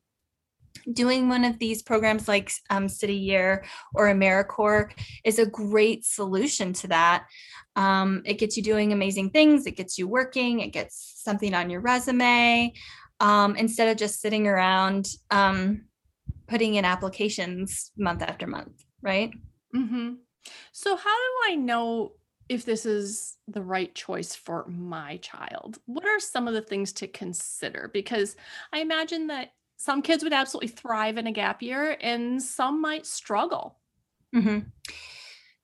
doing 0.93 1.29
one 1.29 1.43
of 1.43 1.59
these 1.59 1.81
programs 1.81 2.27
like 2.27 2.51
um, 2.69 2.87
city 2.87 3.15
year 3.15 3.65
or 3.95 4.07
americorps 4.07 4.91
is 5.25 5.39
a 5.39 5.45
great 5.45 6.05
solution 6.05 6.73
to 6.73 6.87
that 6.87 7.25
um, 7.75 8.21
it 8.25 8.37
gets 8.37 8.57
you 8.57 8.63
doing 8.63 8.93
amazing 8.93 9.29
things 9.29 9.65
it 9.65 9.75
gets 9.75 9.97
you 9.97 10.07
working 10.07 10.59
it 10.59 10.69
gets 10.69 11.21
something 11.23 11.53
on 11.53 11.69
your 11.69 11.81
resume 11.81 12.71
um, 13.19 13.55
instead 13.55 13.89
of 13.89 13.97
just 13.97 14.21
sitting 14.21 14.47
around 14.47 15.07
um, 15.31 15.85
putting 16.47 16.75
in 16.75 16.85
applications 16.85 17.91
month 17.97 18.21
after 18.21 18.47
month 18.47 18.83
right 19.01 19.31
mm-hmm. 19.75 20.13
so 20.71 20.95
how 20.95 21.09
do 21.09 21.51
i 21.51 21.55
know 21.55 22.11
if 22.49 22.65
this 22.65 22.85
is 22.85 23.37
the 23.47 23.61
right 23.61 23.93
choice 23.93 24.35
for 24.35 24.65
my 24.67 25.17
child. 25.17 25.77
What 25.85 26.05
are 26.05 26.19
some 26.19 26.47
of 26.47 26.53
the 26.53 26.61
things 26.61 26.91
to 26.93 27.07
consider? 27.07 27.89
Because 27.93 28.35
I 28.73 28.79
imagine 28.79 29.27
that 29.27 29.53
some 29.77 30.01
kids 30.01 30.23
would 30.23 30.33
absolutely 30.33 30.69
thrive 30.69 31.17
in 31.17 31.27
a 31.27 31.31
gap 31.31 31.61
year 31.61 31.95
and 32.01 32.41
some 32.41 32.81
might 32.81 33.05
struggle. 33.05 33.77
Mm-hmm. 34.35 34.67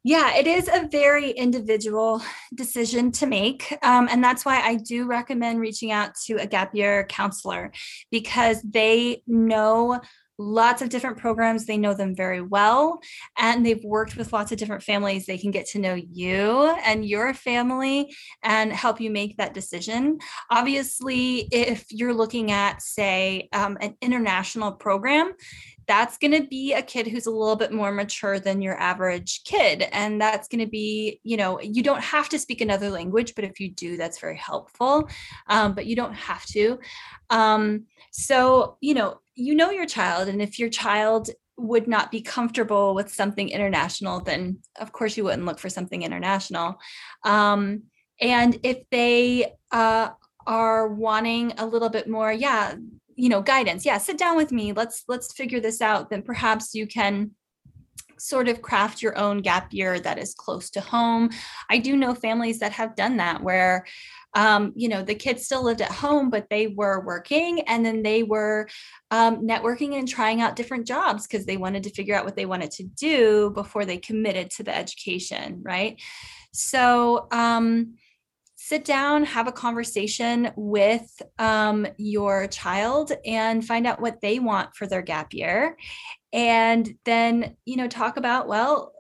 Yeah, 0.07 0.35
it 0.35 0.45
is 0.45 0.69
a 0.71 0.87
very 0.87 1.31
individual 1.31 2.21
decision 2.53 3.11
to 3.13 3.25
make. 3.25 3.75
Um, 3.81 4.07
and 4.09 4.23
that's 4.23 4.45
why 4.45 4.61
I 4.61 4.75
do 4.75 5.07
recommend 5.07 5.59
reaching 5.59 5.91
out 5.91 6.13
to 6.27 6.35
a 6.35 6.45
gap 6.45 6.75
year 6.75 7.07
counselor 7.07 7.71
because 8.11 8.61
they 8.61 9.23
know 9.25 9.99
lots 10.37 10.81
of 10.81 10.89
different 10.89 11.17
programs. 11.17 11.65
They 11.65 11.77
know 11.77 11.93
them 11.93 12.15
very 12.15 12.41
well, 12.41 12.99
and 13.37 13.65
they've 13.65 13.83
worked 13.83 14.17
with 14.17 14.33
lots 14.33 14.51
of 14.51 14.57
different 14.57 14.83
families. 14.83 15.25
They 15.25 15.37
can 15.37 15.51
get 15.51 15.67
to 15.67 15.79
know 15.79 15.95
you 15.95 16.75
and 16.85 17.05
your 17.05 17.33
family 17.33 18.13
and 18.43 18.71
help 18.71 18.99
you 18.99 19.09
make 19.09 19.37
that 19.37 19.53
decision. 19.53 20.19
Obviously, 20.49 21.47
if 21.51 21.85
you're 21.89 22.13
looking 22.13 22.51
at, 22.51 22.81
say, 22.81 23.49
um, 23.53 23.77
an 23.81 23.95
international 24.01 24.73
program, 24.73 25.33
that's 25.87 26.17
going 26.17 26.31
to 26.31 26.47
be 26.47 26.73
a 26.73 26.81
kid 26.81 27.07
who's 27.07 27.25
a 27.25 27.31
little 27.31 27.55
bit 27.55 27.71
more 27.71 27.91
mature 27.91 28.39
than 28.39 28.61
your 28.61 28.79
average 28.79 29.43
kid 29.43 29.83
and 29.91 30.19
that's 30.19 30.47
going 30.47 30.59
to 30.59 30.69
be 30.69 31.19
you 31.23 31.37
know 31.37 31.59
you 31.61 31.83
don't 31.83 32.01
have 32.01 32.29
to 32.29 32.39
speak 32.39 32.61
another 32.61 32.89
language 32.89 33.35
but 33.35 33.45
if 33.45 33.59
you 33.59 33.69
do 33.71 33.97
that's 33.97 34.19
very 34.19 34.37
helpful 34.37 35.07
um, 35.47 35.73
but 35.73 35.85
you 35.85 35.95
don't 35.95 36.13
have 36.13 36.45
to. 36.47 36.79
Um, 37.29 37.85
so 38.11 38.77
you 38.81 38.93
know 38.93 39.19
you 39.35 39.55
know 39.55 39.69
your 39.69 39.85
child 39.85 40.27
and 40.27 40.41
if 40.41 40.59
your 40.59 40.69
child 40.69 41.29
would 41.57 41.87
not 41.87 42.11
be 42.11 42.21
comfortable 42.21 42.95
with 42.95 43.13
something 43.13 43.49
international 43.49 44.19
then 44.19 44.57
of 44.79 44.91
course 44.91 45.15
you 45.15 45.23
wouldn't 45.23 45.45
look 45.45 45.59
for 45.59 45.69
something 45.69 46.01
international. 46.01 46.79
Um, 47.23 47.83
and 48.21 48.57
if 48.63 48.89
they 48.91 49.53
uh, 49.71 50.09
are 50.47 50.87
wanting 50.87 51.53
a 51.57 51.65
little 51.65 51.89
bit 51.89 52.07
more 52.09 52.31
yeah 52.31 52.75
you 53.15 53.29
know 53.29 53.41
guidance. 53.41 53.85
Yeah 53.85 53.97
sit 53.97 54.17
down 54.17 54.37
with 54.37 54.51
me. 54.51 54.73
Let's 54.73 55.03
let's 55.07 55.33
figure 55.33 55.59
this 55.59 55.81
out. 55.81 56.09
Then 56.09 56.21
perhaps 56.21 56.73
you 56.73 56.87
can 56.87 57.31
sort 58.17 58.47
of 58.47 58.61
craft 58.61 59.01
your 59.01 59.17
own 59.17 59.39
gap 59.39 59.73
year 59.73 59.99
that 59.99 60.17
is 60.17 60.33
close 60.33 60.69
to 60.71 60.81
home. 60.81 61.29
I 61.69 61.79
do 61.79 61.95
know 61.95 62.15
families 62.15 62.59
that 62.59 62.71
have 62.71 62.95
done 62.95 63.17
that 63.17 63.41
where 63.41 63.85
um, 64.35 64.73
you 64.75 64.89
know 64.89 65.01
the 65.01 65.15
kids 65.15 65.45
still 65.45 65.63
lived 65.63 65.81
at 65.81 65.91
home 65.91 66.29
but 66.29 66.49
they 66.49 66.67
were 66.67 67.05
working 67.05 67.61
and 67.61 67.85
then 67.85 68.03
they 68.03 68.21
were 68.21 68.67
um, 69.11 69.47
networking 69.47 69.97
and 69.97 70.07
trying 70.07 70.41
out 70.41 70.57
different 70.57 70.85
jobs 70.85 71.25
because 71.25 71.45
they 71.45 71.57
wanted 71.57 71.83
to 71.83 71.89
figure 71.89 72.15
out 72.15 72.25
what 72.25 72.35
they 72.35 72.45
wanted 72.45 72.71
to 72.71 72.83
do 72.83 73.51
before 73.51 73.85
they 73.85 73.97
committed 73.97 74.49
to 74.51 74.63
the 74.63 74.75
education 74.75 75.61
right? 75.63 76.01
So 76.53 77.27
um, 77.31 77.95
sit 78.67 78.83
down, 78.83 79.23
have 79.23 79.47
a 79.47 79.51
conversation 79.51 80.51
with 80.55 81.21
um, 81.37 81.85
your 81.97 82.47
child 82.47 83.11
and 83.23 83.63
find 83.63 83.85
out 83.85 84.01
what 84.01 84.21
they 84.21 84.39
want 84.39 84.73
for 84.73 84.87
their 84.87 85.03
gap 85.03 85.35
year. 85.35 85.77
And 86.33 86.95
then, 87.05 87.57
you 87.65 87.77
know, 87.77 87.87
talk 87.87 88.17
about, 88.17 88.47
well, 88.47 88.91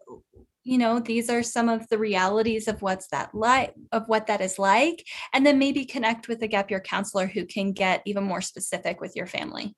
you 0.67 0.79
know 0.79 0.99
these 0.99 1.29
are 1.29 1.43
some 1.43 1.69
of 1.69 1.87
the 1.89 1.97
realities 1.97 2.67
of 2.67 2.81
what's 2.81 3.07
that 3.09 3.35
like 3.35 3.73
of 3.91 4.07
what 4.07 4.27
that 4.27 4.41
is 4.41 4.57
like. 4.57 5.05
And 5.33 5.45
then 5.45 5.59
maybe 5.59 5.85
connect 5.85 6.27
with 6.27 6.41
a 6.41 6.47
gap 6.47 6.71
year 6.71 6.79
counselor 6.79 7.27
who 7.27 7.45
can 7.45 7.71
get 7.71 8.01
even 8.05 8.23
more 8.23 8.41
specific 8.41 8.99
with 8.99 9.15
your 9.15 9.27
family. 9.27 9.75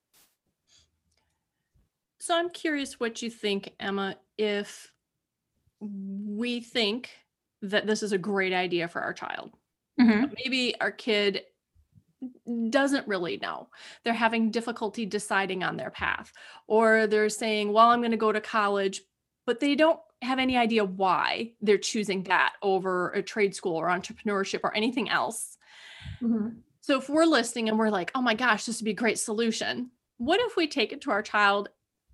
So 2.19 2.37
i'm 2.37 2.49
curious 2.49 3.01
what 3.01 3.21
you 3.21 3.29
think 3.29 3.73
emma 3.81 4.15
if 4.37 4.91
we 5.79 6.61
think 6.61 7.09
that 7.61 7.85
this 7.85 8.01
is 8.01 8.13
a 8.13 8.17
great 8.17 8.53
idea 8.53 8.87
for 8.87 9.01
our 9.01 9.13
child 9.13 9.51
Mhm. 9.99 10.33
maybe 10.43 10.79
our 10.79 10.91
kid 10.91 11.45
doesn't 12.69 13.07
really 13.07 13.37
know. 13.37 13.69
They're 14.03 14.13
having 14.13 14.51
difficulty 14.51 15.05
deciding 15.05 15.63
on 15.63 15.77
their 15.77 15.91
path, 15.91 16.33
or 16.67 17.07
they're 17.07 17.29
saying, 17.29 17.71
Well, 17.73 17.89
I'm 17.89 17.99
going 18.01 18.11
to 18.11 18.17
go 18.17 18.31
to 18.31 18.41
college, 18.41 19.01
but 19.45 19.59
they 19.59 19.75
don't 19.75 19.99
have 20.23 20.39
any 20.39 20.57
idea 20.57 20.83
why 20.83 21.53
they're 21.61 21.77
choosing 21.77 22.23
that 22.23 22.55
over 22.63 23.11
a 23.11 23.21
trade 23.21 23.53
school 23.55 23.75
or 23.75 23.87
entrepreneurship 23.87 24.61
or 24.63 24.75
anything 24.75 25.09
else. 25.09 25.57
Mhm. 26.21 26.63
So 26.81 26.97
if 26.97 27.09
we're 27.09 27.25
listening 27.25 27.69
and 27.69 27.77
we're 27.77 27.89
like, 27.89 28.11
Oh 28.15 28.21
my 28.21 28.33
gosh, 28.33 28.65
this 28.65 28.79
would 28.79 28.85
be 28.85 28.91
a 28.91 28.95
great 28.95 29.19
solution, 29.19 29.91
what 30.17 30.39
if 30.39 30.55
we 30.55 30.67
take 30.67 30.91
it 30.91 31.01
to 31.01 31.11
our 31.11 31.21
child 31.21 31.69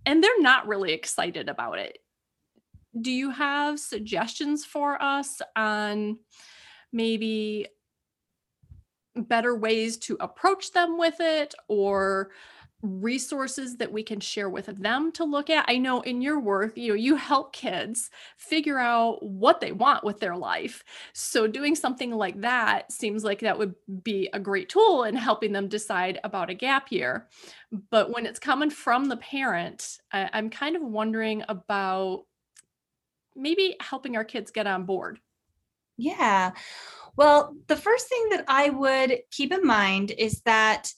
and 0.06 0.24
they're 0.24 0.42
not 0.42 0.68
really 0.68 0.92
excited 0.94 1.48
about 1.48 1.80
it? 1.80 2.00
Do 3.00 3.12
you 3.12 3.32
have 3.32 3.80
suggestions 3.80 4.66
for 4.66 5.02
us 5.02 5.42
on 5.56 6.20
maybe 6.94 7.68
better 9.16 9.56
ways 9.56 9.98
to 9.98 10.18
approach 10.20 10.72
them 10.72 10.98
with 10.98 11.20
it 11.20 11.54
or 11.68 12.32
resources 12.82 13.78
that 13.78 13.92
we 13.92 14.04
can 14.04 14.20
share 14.20 14.50
with 14.50 14.66
them 14.66 15.10
to 15.14 15.24
look 15.24 15.50
at. 15.50 15.64
I 15.70 15.78
know 15.78 16.02
in 16.02 16.22
your 16.22 16.40
work 16.40 16.76
you 16.76 16.90
know 16.90 16.96
you 16.96 17.16
help 17.16 17.54
kids 17.54 18.10
figure 18.38 18.78
out 18.78 19.24
what 19.24 19.62
they 19.62 19.72
want 19.72 20.04
with 20.04 20.20
their 20.20 20.36
life. 20.36 20.84
So 21.14 21.48
doing 21.48 21.76
something 21.76 22.12
like 22.12 22.42
that 22.42 22.92
seems 22.92 23.24
like 23.24 23.40
that 23.40 23.58
would 23.58 23.74
be 24.04 24.30
a 24.34 24.40
great 24.40 24.68
tool 24.68 25.06
in 25.06 25.16
helping 25.16 25.54
them 25.54 25.70
decide 25.70 26.20
about 26.26 26.50
a 26.50 26.54
gap 26.54 26.92
year. 26.92 27.28
But 27.90 28.12
when 28.12 28.26
it's 28.26 28.40
coming 28.40 28.70
from 28.70 29.06
the 29.06 29.18
parent 29.18 30.00
I, 30.12 30.30
i'm 30.34 30.50
kind 30.50 30.76
of 30.76 30.82
wondering 30.82 31.44
about 31.48 32.26
maybe 33.36 33.76
helping 33.80 34.16
our 34.16 34.24
kids 34.24 34.52
get 34.52 34.68
on 34.68 34.86
board 34.86 35.20
Yeah. 36.04 36.52
Well, 37.16 37.56
the 37.68 37.78
first 37.78 38.10
thing 38.10 38.28
that 38.32 38.44
I 38.48 38.70
would 38.70 39.20
keep 39.32 39.54
in 39.54 39.66
mind 39.66 40.12
is 40.12 40.42
that 40.42 40.92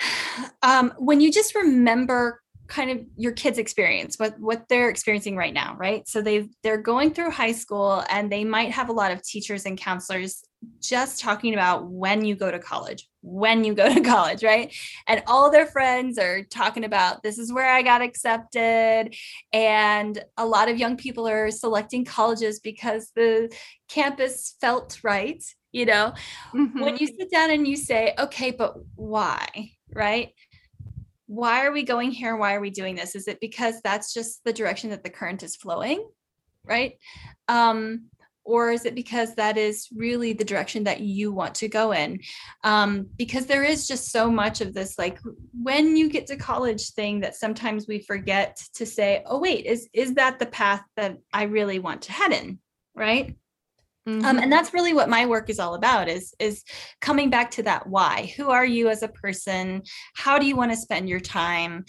um, 0.62 0.92
when 0.98 1.20
you 1.20 1.30
just 1.30 1.54
remember 1.54 2.42
kind 2.68 2.90
of 2.90 3.00
your 3.16 3.32
kids 3.32 3.58
experience 3.58 4.18
what 4.18 4.38
what 4.38 4.68
they're 4.68 4.90
experiencing 4.90 5.36
right 5.36 5.54
now 5.54 5.74
right? 5.78 6.06
So 6.06 6.20
they've 6.20 6.48
they're 6.62 6.80
going 6.82 7.14
through 7.14 7.30
high 7.30 7.52
school 7.52 8.04
and 8.10 8.30
they 8.30 8.44
might 8.44 8.70
have 8.72 8.90
a 8.90 8.92
lot 8.92 9.10
of 9.10 9.22
teachers 9.22 9.64
and 9.64 9.78
counselors 9.78 10.44
just 10.80 11.20
talking 11.20 11.54
about 11.54 11.86
when 11.88 12.24
you 12.24 12.34
go 12.34 12.50
to 12.50 12.58
college 12.58 13.08
when 13.22 13.64
you 13.64 13.74
go 13.74 13.92
to 13.92 14.00
college 14.14 14.44
right? 14.44 14.74
And 15.06 15.22
all 15.26 15.50
their 15.50 15.66
friends 15.66 16.18
are 16.18 16.42
talking 16.44 16.84
about 16.84 17.22
this 17.22 17.38
is 17.38 17.52
where 17.52 17.68
i 17.68 17.82
got 17.82 18.02
accepted. 18.02 19.14
And 19.52 20.22
a 20.36 20.46
lot 20.46 20.68
of 20.68 20.78
young 20.78 20.96
people 20.96 21.26
are 21.26 21.50
selecting 21.50 22.04
colleges 22.04 22.60
because 22.60 23.10
the 23.16 23.50
campus 23.88 24.56
felt 24.60 25.00
right 25.02 25.42
you 25.70 25.84
know? 25.84 26.14
When 26.54 26.94
Mhm. 26.94 27.00
you 27.00 27.06
sit 27.06 27.30
down 27.30 27.50
and 27.50 27.66
you 27.68 27.76
say 27.76 28.14
okay 28.18 28.50
but 28.50 28.74
why? 28.94 29.72
Right 29.94 30.34
why 31.28 31.64
are 31.64 31.72
we 31.72 31.84
going 31.84 32.10
here? 32.10 32.36
Why 32.36 32.54
are 32.54 32.60
we 32.60 32.70
doing 32.70 32.96
this? 32.96 33.14
Is 33.14 33.28
it 33.28 33.38
because 33.40 33.80
that's 33.82 34.12
just 34.12 34.42
the 34.44 34.52
direction 34.52 34.90
that 34.90 35.04
the 35.04 35.10
current 35.10 35.42
is 35.42 35.54
flowing 35.54 36.04
right? 36.68 36.98
Um 37.48 38.06
or 38.44 38.70
is 38.70 38.86
it 38.86 38.94
because 38.94 39.34
that 39.34 39.58
is 39.58 39.88
really 39.94 40.32
the 40.32 40.44
direction 40.44 40.84
that 40.84 41.00
you 41.00 41.32
want 41.32 41.56
to 41.56 41.68
go 41.68 41.92
in? 41.92 42.20
Um 42.62 43.08
because 43.16 43.46
there 43.46 43.64
is 43.64 43.88
just 43.88 44.10
so 44.10 44.30
much 44.30 44.60
of 44.60 44.74
this 44.74 44.98
like 44.98 45.18
when 45.60 45.96
you 45.96 46.08
get 46.08 46.26
to 46.28 46.36
college 46.36 46.90
thing 46.90 47.20
that 47.20 47.36
sometimes 47.36 47.86
we 47.88 48.00
forget 48.00 48.60
to 48.74 48.86
say 48.86 49.22
oh 49.26 49.38
wait 49.38 49.66
is 49.66 49.88
is 49.92 50.14
that 50.14 50.38
the 50.38 50.46
path 50.46 50.82
that 50.96 51.18
i 51.32 51.44
really 51.44 51.78
want 51.78 52.02
to 52.02 52.12
head 52.12 52.32
in? 52.32 52.58
Right 52.94 53.36
um, 54.08 54.22
Mhm. 54.22 54.42
and 54.42 54.52
that's 54.52 54.72
really 54.74 54.92
what 54.94 55.08
my 55.08 55.26
work 55.26 55.50
is 55.50 55.58
all 55.58 55.74
about 55.74 56.08
is 56.08 56.34
is 56.38 56.64
coming 57.00 57.30
back 57.30 57.50
to 57.52 57.62
that 57.64 57.86
why. 57.86 58.32
Who 58.36 58.50
are 58.50 58.64
you 58.66 58.88
as 58.88 59.02
a 59.02 59.08
person? 59.08 59.82
How 60.14 60.38
do 60.38 60.46
you 60.46 60.56
want 60.56 60.72
to 60.72 60.76
spend 60.76 61.08
your 61.08 61.20
time? 61.20 61.84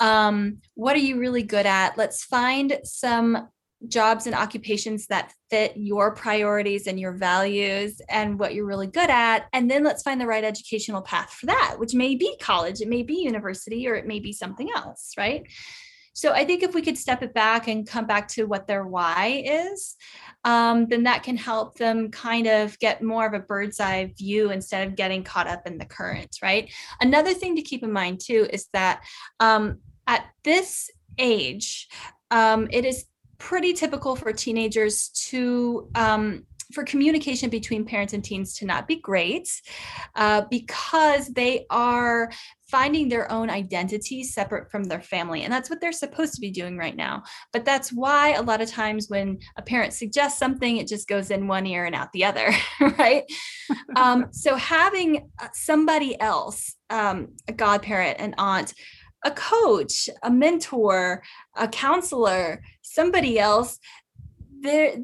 Um, 0.00 0.58
what 0.74 0.96
are 0.96 1.00
you 1.00 1.18
really 1.18 1.42
good 1.42 1.66
at? 1.66 1.96
Let's 1.96 2.24
find 2.24 2.78
some 2.84 3.48
jobs 3.88 4.26
and 4.26 4.34
occupations 4.34 5.06
that 5.08 5.32
fit 5.50 5.72
your 5.76 6.14
priorities 6.14 6.86
and 6.86 6.98
your 6.98 7.12
values 7.12 8.00
and 8.08 8.38
what 8.38 8.54
you're 8.54 8.64
really 8.64 8.86
good 8.86 9.10
at 9.10 9.46
and 9.52 9.70
then 9.70 9.84
let's 9.84 10.02
find 10.02 10.18
the 10.18 10.26
right 10.26 10.44
educational 10.44 11.02
path 11.02 11.30
for 11.30 11.44
that 11.46 11.76
which 11.78 11.92
may 11.92 12.14
be 12.14 12.34
college 12.40 12.80
it 12.80 12.88
may 12.88 13.02
be 13.02 13.16
university 13.16 13.86
or 13.86 13.94
it 13.94 14.06
may 14.06 14.20
be 14.20 14.32
something 14.32 14.70
else 14.74 15.12
right 15.18 15.46
so 16.14 16.32
i 16.32 16.44
think 16.44 16.62
if 16.62 16.74
we 16.74 16.80
could 16.80 16.96
step 16.96 17.22
it 17.22 17.34
back 17.34 17.68
and 17.68 17.86
come 17.86 18.06
back 18.06 18.26
to 18.26 18.44
what 18.44 18.66
their 18.66 18.86
why 18.86 19.42
is 19.44 19.96
um, 20.44 20.86
then 20.86 21.04
that 21.04 21.22
can 21.22 21.36
help 21.36 21.76
them 21.76 22.10
kind 22.10 22.46
of 22.46 22.78
get 22.78 23.02
more 23.02 23.26
of 23.26 23.32
a 23.32 23.38
bird's 23.38 23.80
eye 23.80 24.12
view 24.18 24.50
instead 24.50 24.86
of 24.86 24.94
getting 24.94 25.24
caught 25.24 25.46
up 25.46 25.66
in 25.66 25.78
the 25.78 25.86
current, 25.86 26.36
right? 26.42 26.70
Another 27.00 27.32
thing 27.32 27.56
to 27.56 27.62
keep 27.62 27.82
in 27.82 27.90
mind 27.90 28.20
too 28.20 28.46
is 28.52 28.68
that 28.74 29.02
um, 29.40 29.78
at 30.06 30.26
this 30.44 30.90
age, 31.18 31.88
um, 32.30 32.68
it 32.70 32.84
is 32.84 33.06
pretty 33.38 33.72
typical 33.72 34.16
for 34.16 34.32
teenagers 34.32 35.08
to 35.08 35.88
um, 35.94 36.44
for 36.74 36.84
communication 36.84 37.48
between 37.48 37.84
parents 37.84 38.12
and 38.12 38.24
teens 38.24 38.56
to 38.56 38.66
not 38.66 38.86
be 38.86 38.96
great 38.96 39.48
uh, 40.16 40.42
because 40.50 41.28
they 41.28 41.66
are 41.70 42.30
finding 42.68 43.08
their 43.08 43.30
own 43.30 43.50
identity 43.50 44.24
separate 44.24 44.70
from 44.70 44.84
their 44.84 45.00
family 45.00 45.42
and 45.42 45.52
that's 45.52 45.70
what 45.70 45.80
they're 45.80 45.92
supposed 45.92 46.34
to 46.34 46.40
be 46.40 46.50
doing 46.50 46.76
right 46.76 46.96
now. 46.96 47.22
But 47.52 47.64
that's 47.64 47.92
why 47.92 48.32
a 48.32 48.42
lot 48.42 48.60
of 48.60 48.68
times 48.68 49.08
when 49.08 49.38
a 49.56 49.62
parent 49.62 49.92
suggests 49.92 50.38
something 50.38 50.76
it 50.76 50.88
just 50.88 51.06
goes 51.06 51.30
in 51.30 51.46
one 51.46 51.66
ear 51.66 51.84
and 51.84 51.94
out 51.94 52.12
the 52.12 52.24
other 52.24 52.50
right? 52.98 53.24
Um, 53.96 54.26
so 54.32 54.56
having 54.56 55.30
uh, 55.40 55.48
somebody 55.52 56.20
else 56.20 56.74
um, 56.90 57.28
a 57.48 57.52
godparent 57.52 58.20
an 58.20 58.34
aunt 58.38 58.74
a 59.24 59.30
coach 59.30 60.08
a 60.22 60.30
mentor 60.30 61.22
a 61.56 61.66
counselor 61.68 62.62
somebody 62.82 63.38
else 63.38 63.78
there 64.60 64.96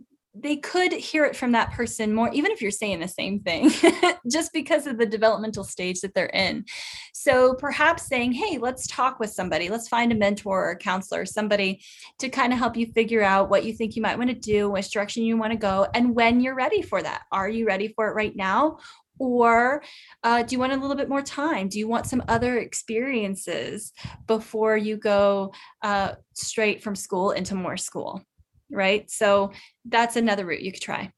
they 0.42 0.56
could 0.56 0.92
hear 0.92 1.24
it 1.24 1.36
from 1.36 1.52
that 1.52 1.72
person 1.72 2.14
more 2.14 2.30
even 2.32 2.50
if 2.50 2.60
you're 2.62 2.70
saying 2.70 3.00
the 3.00 3.08
same 3.08 3.40
thing 3.40 3.70
just 4.30 4.52
because 4.52 4.86
of 4.86 4.98
the 4.98 5.06
developmental 5.06 5.64
stage 5.64 6.00
that 6.00 6.14
they're 6.14 6.26
in. 6.26 6.64
So 7.12 7.54
perhaps 7.54 8.06
saying 8.06 8.32
hey 8.32 8.58
let's 8.58 8.86
talk 8.86 9.18
with 9.20 9.30
somebody. 9.30 9.68
Let's 9.68 9.88
find 9.88 10.12
a 10.12 10.14
mentor 10.14 10.66
or 10.66 10.70
a 10.70 10.76
counselor 10.76 11.24
somebody 11.26 11.82
to 12.18 12.28
kind 12.28 12.52
of 12.52 12.58
help 12.58 12.76
you 12.76 12.86
figure 12.86 13.22
out 13.22 13.50
what 13.50 13.64
you 13.64 13.72
think 13.72 13.96
you 13.96 14.02
might 14.02 14.18
want 14.18 14.30
to 14.30 14.36
do 14.36 14.70
which 14.70 14.90
direction 14.90 15.22
you 15.22 15.36
want 15.36 15.52
to 15.52 15.58
go 15.58 15.86
and 15.94 16.14
when 16.14 16.40
you're 16.40 16.54
ready 16.54 16.82
for 16.82 17.02
that. 17.02 17.22
Are 17.32 17.48
you 17.48 17.66
ready 17.66 17.88
for 17.88 18.08
it 18.08 18.14
right 18.14 18.34
now? 18.34 18.78
Or 19.18 19.82
uh, 20.24 20.42
do 20.42 20.54
you 20.54 20.58
want 20.58 20.72
a 20.72 20.76
little 20.76 20.96
bit 20.96 21.10
more 21.10 21.20
time? 21.20 21.68
Do 21.68 21.78
you 21.78 21.86
want 21.86 22.06
some 22.06 22.22
other 22.26 22.56
experiences 22.56 23.92
before 24.26 24.78
you 24.78 24.96
go 24.96 25.52
uh, 25.82 26.14
straight 26.34 26.82
from 26.82 26.96
school 26.96 27.32
into 27.32 27.54
more 27.54 27.76
school 27.76 28.24
right 28.70 29.10
so 29.10 29.50
that's 29.84 30.16
another 30.16 30.46
route 30.46 30.62
you 30.62 30.72
could 30.72 30.82
try 30.82 31.12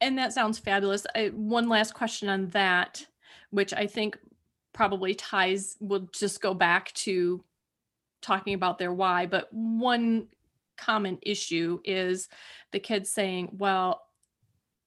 And 0.00 0.18
that 0.18 0.32
sounds 0.32 0.58
fabulous. 0.58 1.06
I, 1.14 1.28
one 1.28 1.68
last 1.68 1.94
question 1.94 2.28
on 2.28 2.48
that, 2.48 3.06
which 3.50 3.72
I 3.72 3.86
think 3.86 4.18
probably 4.72 5.14
ties, 5.14 5.76
will 5.78 6.08
just 6.12 6.42
go 6.42 6.54
back 6.54 6.92
to 6.94 7.44
talking 8.20 8.54
about 8.54 8.78
their 8.78 8.92
why. 8.92 9.26
But 9.26 9.46
one 9.52 10.26
common 10.76 11.18
issue 11.22 11.78
is 11.84 12.28
the 12.72 12.80
kids 12.80 13.10
saying, 13.10 13.50
well, 13.52 14.02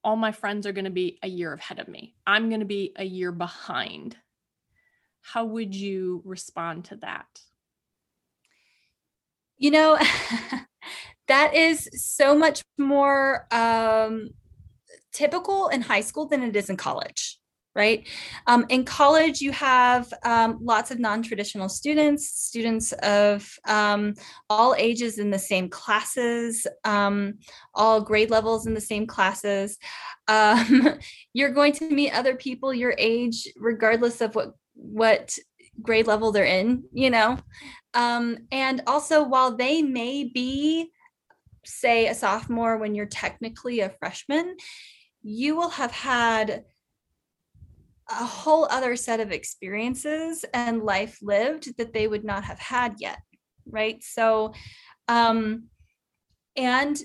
all 0.03 0.17
my 0.17 0.33
friends 0.33 0.67
are 0.67 0.73
going 0.73 0.83
to 0.83 0.91
be 0.91 1.17
a 1.23 1.29
year 1.29 1.53
ahead 1.53 1.79
of 1.79 1.87
me. 1.87 2.13
I'm 2.27 2.49
going 2.49 2.59
to 2.59 2.65
be 2.65 2.91
a 2.97 3.05
year 3.05 3.31
behind. 3.31 4.17
How 5.21 5.45
would 5.45 5.73
you 5.73 6.21
respond 6.25 6.85
to 6.85 6.97
that? 6.97 7.39
you 9.57 9.71
know 9.71 9.97
that 11.27 11.53
is 11.53 11.89
so 11.93 12.35
much 12.35 12.61
more 12.77 13.47
um, 13.51 14.29
typical 15.11 15.69
in 15.69 15.81
high 15.81 16.01
school 16.01 16.27
than 16.27 16.43
it 16.43 16.55
is 16.55 16.69
in 16.69 16.77
college 16.77 17.39
right? 17.75 18.07
Um, 18.47 18.65
in 18.69 18.85
college 18.85 19.41
you 19.41 19.51
have 19.51 20.11
um, 20.23 20.57
lots 20.61 20.91
of 20.91 20.99
non-traditional 20.99 21.69
students 21.69 22.29
students 22.29 22.93
of 22.93 23.47
um, 23.67 24.15
all 24.49 24.73
ages 24.77 25.19
in 25.19 25.29
the 25.29 25.37
same 25.37 25.69
classes 25.69 26.65
um, 26.85 27.35
all 27.73 28.01
grade 28.01 28.31
levels 28.31 28.65
in 28.65 28.73
the 28.73 28.81
same 28.81 29.05
classes. 29.05 29.77
Um, 30.27 30.97
you're 31.33 31.51
going 31.51 31.73
to 31.73 31.89
meet 31.89 32.17
other 32.17 32.35
people 32.35 32.73
your 32.73 32.95
age 32.97 33.47
regardless 33.57 34.21
of 34.21 34.33
what 34.35 34.53
what 34.73 35.37
grade 35.81 36.07
level 36.07 36.31
they're 36.31 36.45
in 36.45 36.85
you 36.93 37.09
know? 37.09 37.37
Um, 37.93 38.37
and 38.51 38.81
also 38.87 39.23
while 39.23 39.55
they 39.55 39.81
may 39.81 40.23
be 40.23 40.91
say 41.65 42.07
a 42.07 42.15
sophomore 42.15 42.77
when 42.77 42.95
you're 42.95 43.05
technically 43.05 43.79
a 43.81 43.89
freshman 43.99 44.55
you 45.23 45.55
will 45.55 45.69
have 45.69 45.91
had 45.91 46.63
a 48.09 48.25
whole 48.25 48.67
other 48.69 48.95
set 48.95 49.19
of 49.19 49.31
experiences 49.31 50.45
and 50.53 50.83
life 50.83 51.17
lived 51.23 51.75
that 51.77 51.91
they 51.91 52.07
would 52.07 52.23
not 52.23 52.43
have 52.43 52.59
had 52.59 52.95
yet 52.99 53.19
right? 53.67 54.03
So 54.03 54.53
um 55.07 55.65
and 56.55 56.97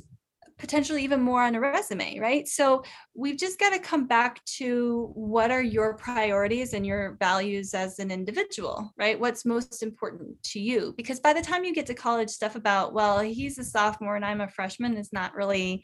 potentially 0.60 1.02
even 1.02 1.22
more 1.22 1.42
on 1.42 1.54
a 1.54 1.60
resume, 1.60 2.18
right? 2.18 2.46
So 2.46 2.84
we've 3.14 3.38
just 3.38 3.58
got 3.58 3.70
to 3.70 3.78
come 3.78 4.06
back 4.06 4.44
to 4.58 5.10
what 5.14 5.50
are 5.50 5.62
your 5.62 5.94
priorities 5.94 6.74
and 6.74 6.86
your 6.86 7.16
values 7.18 7.72
as 7.72 7.98
an 7.98 8.10
individual, 8.10 8.92
right? 8.98 9.18
What's 9.18 9.46
most 9.46 9.82
important 9.82 10.40
to 10.44 10.60
you? 10.60 10.92
Because 10.98 11.18
by 11.18 11.32
the 11.32 11.40
time 11.40 11.64
you 11.64 11.74
get 11.74 11.86
to 11.86 11.94
college, 11.94 12.28
stuff 12.28 12.56
about, 12.56 12.92
well, 12.92 13.20
he's 13.20 13.58
a 13.58 13.64
sophomore 13.64 14.16
and 14.16 14.24
I'm 14.24 14.42
a 14.42 14.48
freshman 14.48 14.98
is 14.98 15.12
not 15.12 15.34
really 15.34 15.82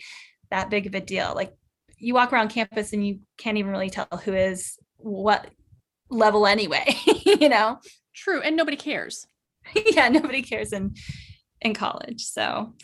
that 0.51 0.69
big 0.69 0.87
of 0.87 0.95
a 0.95 1.01
deal. 1.01 1.33
Like 1.35 1.55
you 1.99 2.13
walk 2.13 2.33
around 2.33 2.49
campus 2.49 2.93
and 2.93 3.05
you 3.07 3.21
can't 3.39 3.57
even 3.57 3.73
really 3.73 3.91
tell 3.91 4.07
who 4.25 4.35
is 4.35 4.79
what 4.99 5.49
level 6.11 6.47
anyway, 6.47 6.85
you 7.25 7.49
know? 7.49 7.79
True. 8.15 8.43
And 8.43 8.57
nobody 8.57 8.77
cares. 8.77 9.27
yeah, 9.87 10.11
nobody 10.11 10.43
cares 10.43 10.73
in 10.73 10.95
in 11.63 11.73
college. 11.73 12.25
So 12.25 12.75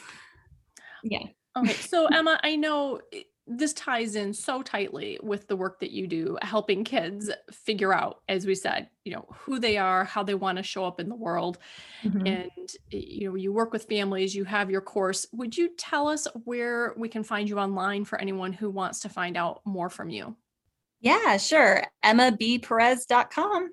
yeah. 1.04 1.26
Okay. 1.56 1.72
So, 1.72 2.06
Emma, 2.12 2.40
I 2.42 2.56
know 2.56 3.00
this 3.46 3.72
ties 3.72 4.14
in 4.14 4.32
so 4.32 4.62
tightly 4.62 5.18
with 5.22 5.48
the 5.48 5.56
work 5.56 5.80
that 5.80 5.90
you 5.90 6.06
do, 6.06 6.38
helping 6.42 6.84
kids 6.84 7.30
figure 7.50 7.92
out, 7.92 8.20
as 8.28 8.46
we 8.46 8.54
said, 8.54 8.88
you 9.04 9.12
know, 9.12 9.26
who 9.32 9.58
they 9.58 9.76
are, 9.76 10.04
how 10.04 10.22
they 10.22 10.34
want 10.34 10.58
to 10.58 10.62
show 10.62 10.84
up 10.84 11.00
in 11.00 11.08
the 11.08 11.16
world. 11.16 11.58
Mm-hmm. 12.04 12.26
And, 12.26 12.70
you 12.90 13.28
know, 13.28 13.34
you 13.34 13.52
work 13.52 13.72
with 13.72 13.84
families, 13.84 14.34
you 14.34 14.44
have 14.44 14.70
your 14.70 14.80
course. 14.80 15.26
Would 15.32 15.56
you 15.56 15.70
tell 15.76 16.08
us 16.08 16.26
where 16.44 16.94
we 16.96 17.08
can 17.08 17.24
find 17.24 17.48
you 17.48 17.58
online 17.58 18.04
for 18.04 18.20
anyone 18.20 18.52
who 18.52 18.70
wants 18.70 19.00
to 19.00 19.08
find 19.08 19.36
out 19.36 19.60
more 19.64 19.90
from 19.90 20.08
you? 20.08 20.36
Yeah, 21.00 21.36
sure. 21.36 21.82
EmmaBPerez.com. 22.04 23.70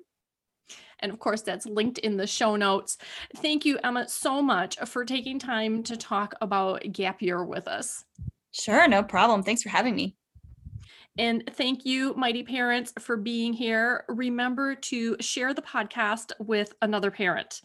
And 1.00 1.12
of 1.12 1.18
course, 1.18 1.42
that's 1.42 1.66
linked 1.66 1.98
in 1.98 2.16
the 2.16 2.26
show 2.26 2.56
notes. 2.56 2.98
Thank 3.36 3.64
you, 3.64 3.78
Emma, 3.82 4.08
so 4.08 4.40
much 4.40 4.78
for 4.86 5.04
taking 5.04 5.38
time 5.38 5.82
to 5.84 5.96
talk 5.96 6.34
about 6.40 6.92
gap 6.92 7.22
year 7.22 7.44
with 7.44 7.66
us. 7.68 8.04
Sure, 8.52 8.86
no 8.88 9.02
problem. 9.02 9.42
Thanks 9.42 9.62
for 9.62 9.68
having 9.68 9.94
me. 9.94 10.16
And 11.18 11.42
thank 11.54 11.84
you, 11.84 12.14
mighty 12.14 12.42
parents, 12.42 12.92
for 12.98 13.16
being 13.16 13.52
here. 13.52 14.04
Remember 14.08 14.74
to 14.74 15.16
share 15.20 15.52
the 15.52 15.62
podcast 15.62 16.32
with 16.38 16.72
another 16.82 17.10
parent 17.10 17.60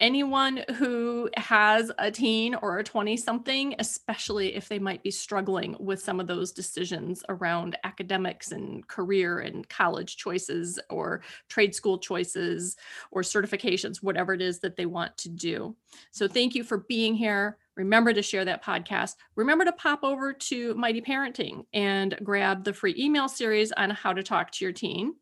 anyone 0.00 0.64
who 0.76 1.30
has 1.36 1.90
a 1.98 2.10
teen 2.10 2.54
or 2.56 2.78
a 2.78 2.84
20 2.84 3.16
something, 3.16 3.74
especially 3.78 4.54
if 4.54 4.68
they 4.68 4.78
might 4.78 5.02
be 5.02 5.10
struggling 5.10 5.76
with 5.78 6.00
some 6.00 6.20
of 6.20 6.26
those 6.26 6.52
decisions 6.52 7.22
around 7.28 7.76
academics 7.84 8.52
and 8.52 8.86
career 8.88 9.38
and 9.40 9.68
college 9.68 10.16
choices 10.16 10.78
or 10.90 11.22
trade 11.48 11.74
school 11.74 11.98
choices 11.98 12.76
or 13.12 13.22
certifications, 13.22 14.02
whatever 14.02 14.34
it 14.34 14.42
is 14.42 14.58
that 14.60 14.76
they 14.76 14.86
want 14.86 15.16
to 15.18 15.28
do. 15.28 15.76
So, 16.10 16.26
thank 16.26 16.54
you 16.54 16.64
for 16.64 16.78
being 16.88 17.14
here. 17.14 17.58
Remember 17.76 18.12
to 18.12 18.22
share 18.22 18.44
that 18.44 18.64
podcast. 18.64 19.14
Remember 19.36 19.64
to 19.64 19.72
pop 19.72 20.04
over 20.04 20.32
to 20.32 20.74
Mighty 20.74 21.00
Parenting 21.00 21.64
and 21.72 22.16
grab 22.22 22.64
the 22.64 22.72
free 22.72 22.94
email 22.98 23.28
series 23.28 23.72
on 23.72 23.90
how 23.90 24.12
to 24.12 24.22
talk 24.22 24.50
to 24.52 24.64
your 24.64 24.72
teen. 24.72 25.14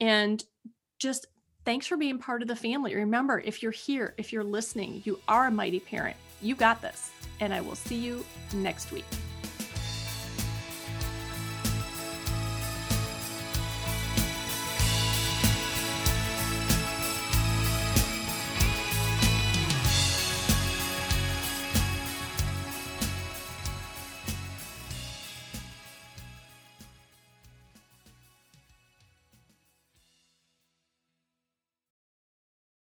And 0.00 0.44
just 0.98 1.26
Thanks 1.64 1.86
for 1.86 1.96
being 1.96 2.18
part 2.18 2.42
of 2.42 2.48
the 2.48 2.56
family. 2.56 2.94
Remember, 2.94 3.40
if 3.40 3.62
you're 3.62 3.72
here, 3.72 4.12
if 4.18 4.32
you're 4.34 4.44
listening, 4.44 5.00
you 5.06 5.18
are 5.26 5.46
a 5.46 5.50
mighty 5.50 5.80
parent. 5.80 6.16
You 6.42 6.54
got 6.54 6.82
this. 6.82 7.10
And 7.40 7.54
I 7.54 7.62
will 7.62 7.74
see 7.74 7.96
you 7.96 8.24
next 8.52 8.92
week. 8.92 9.06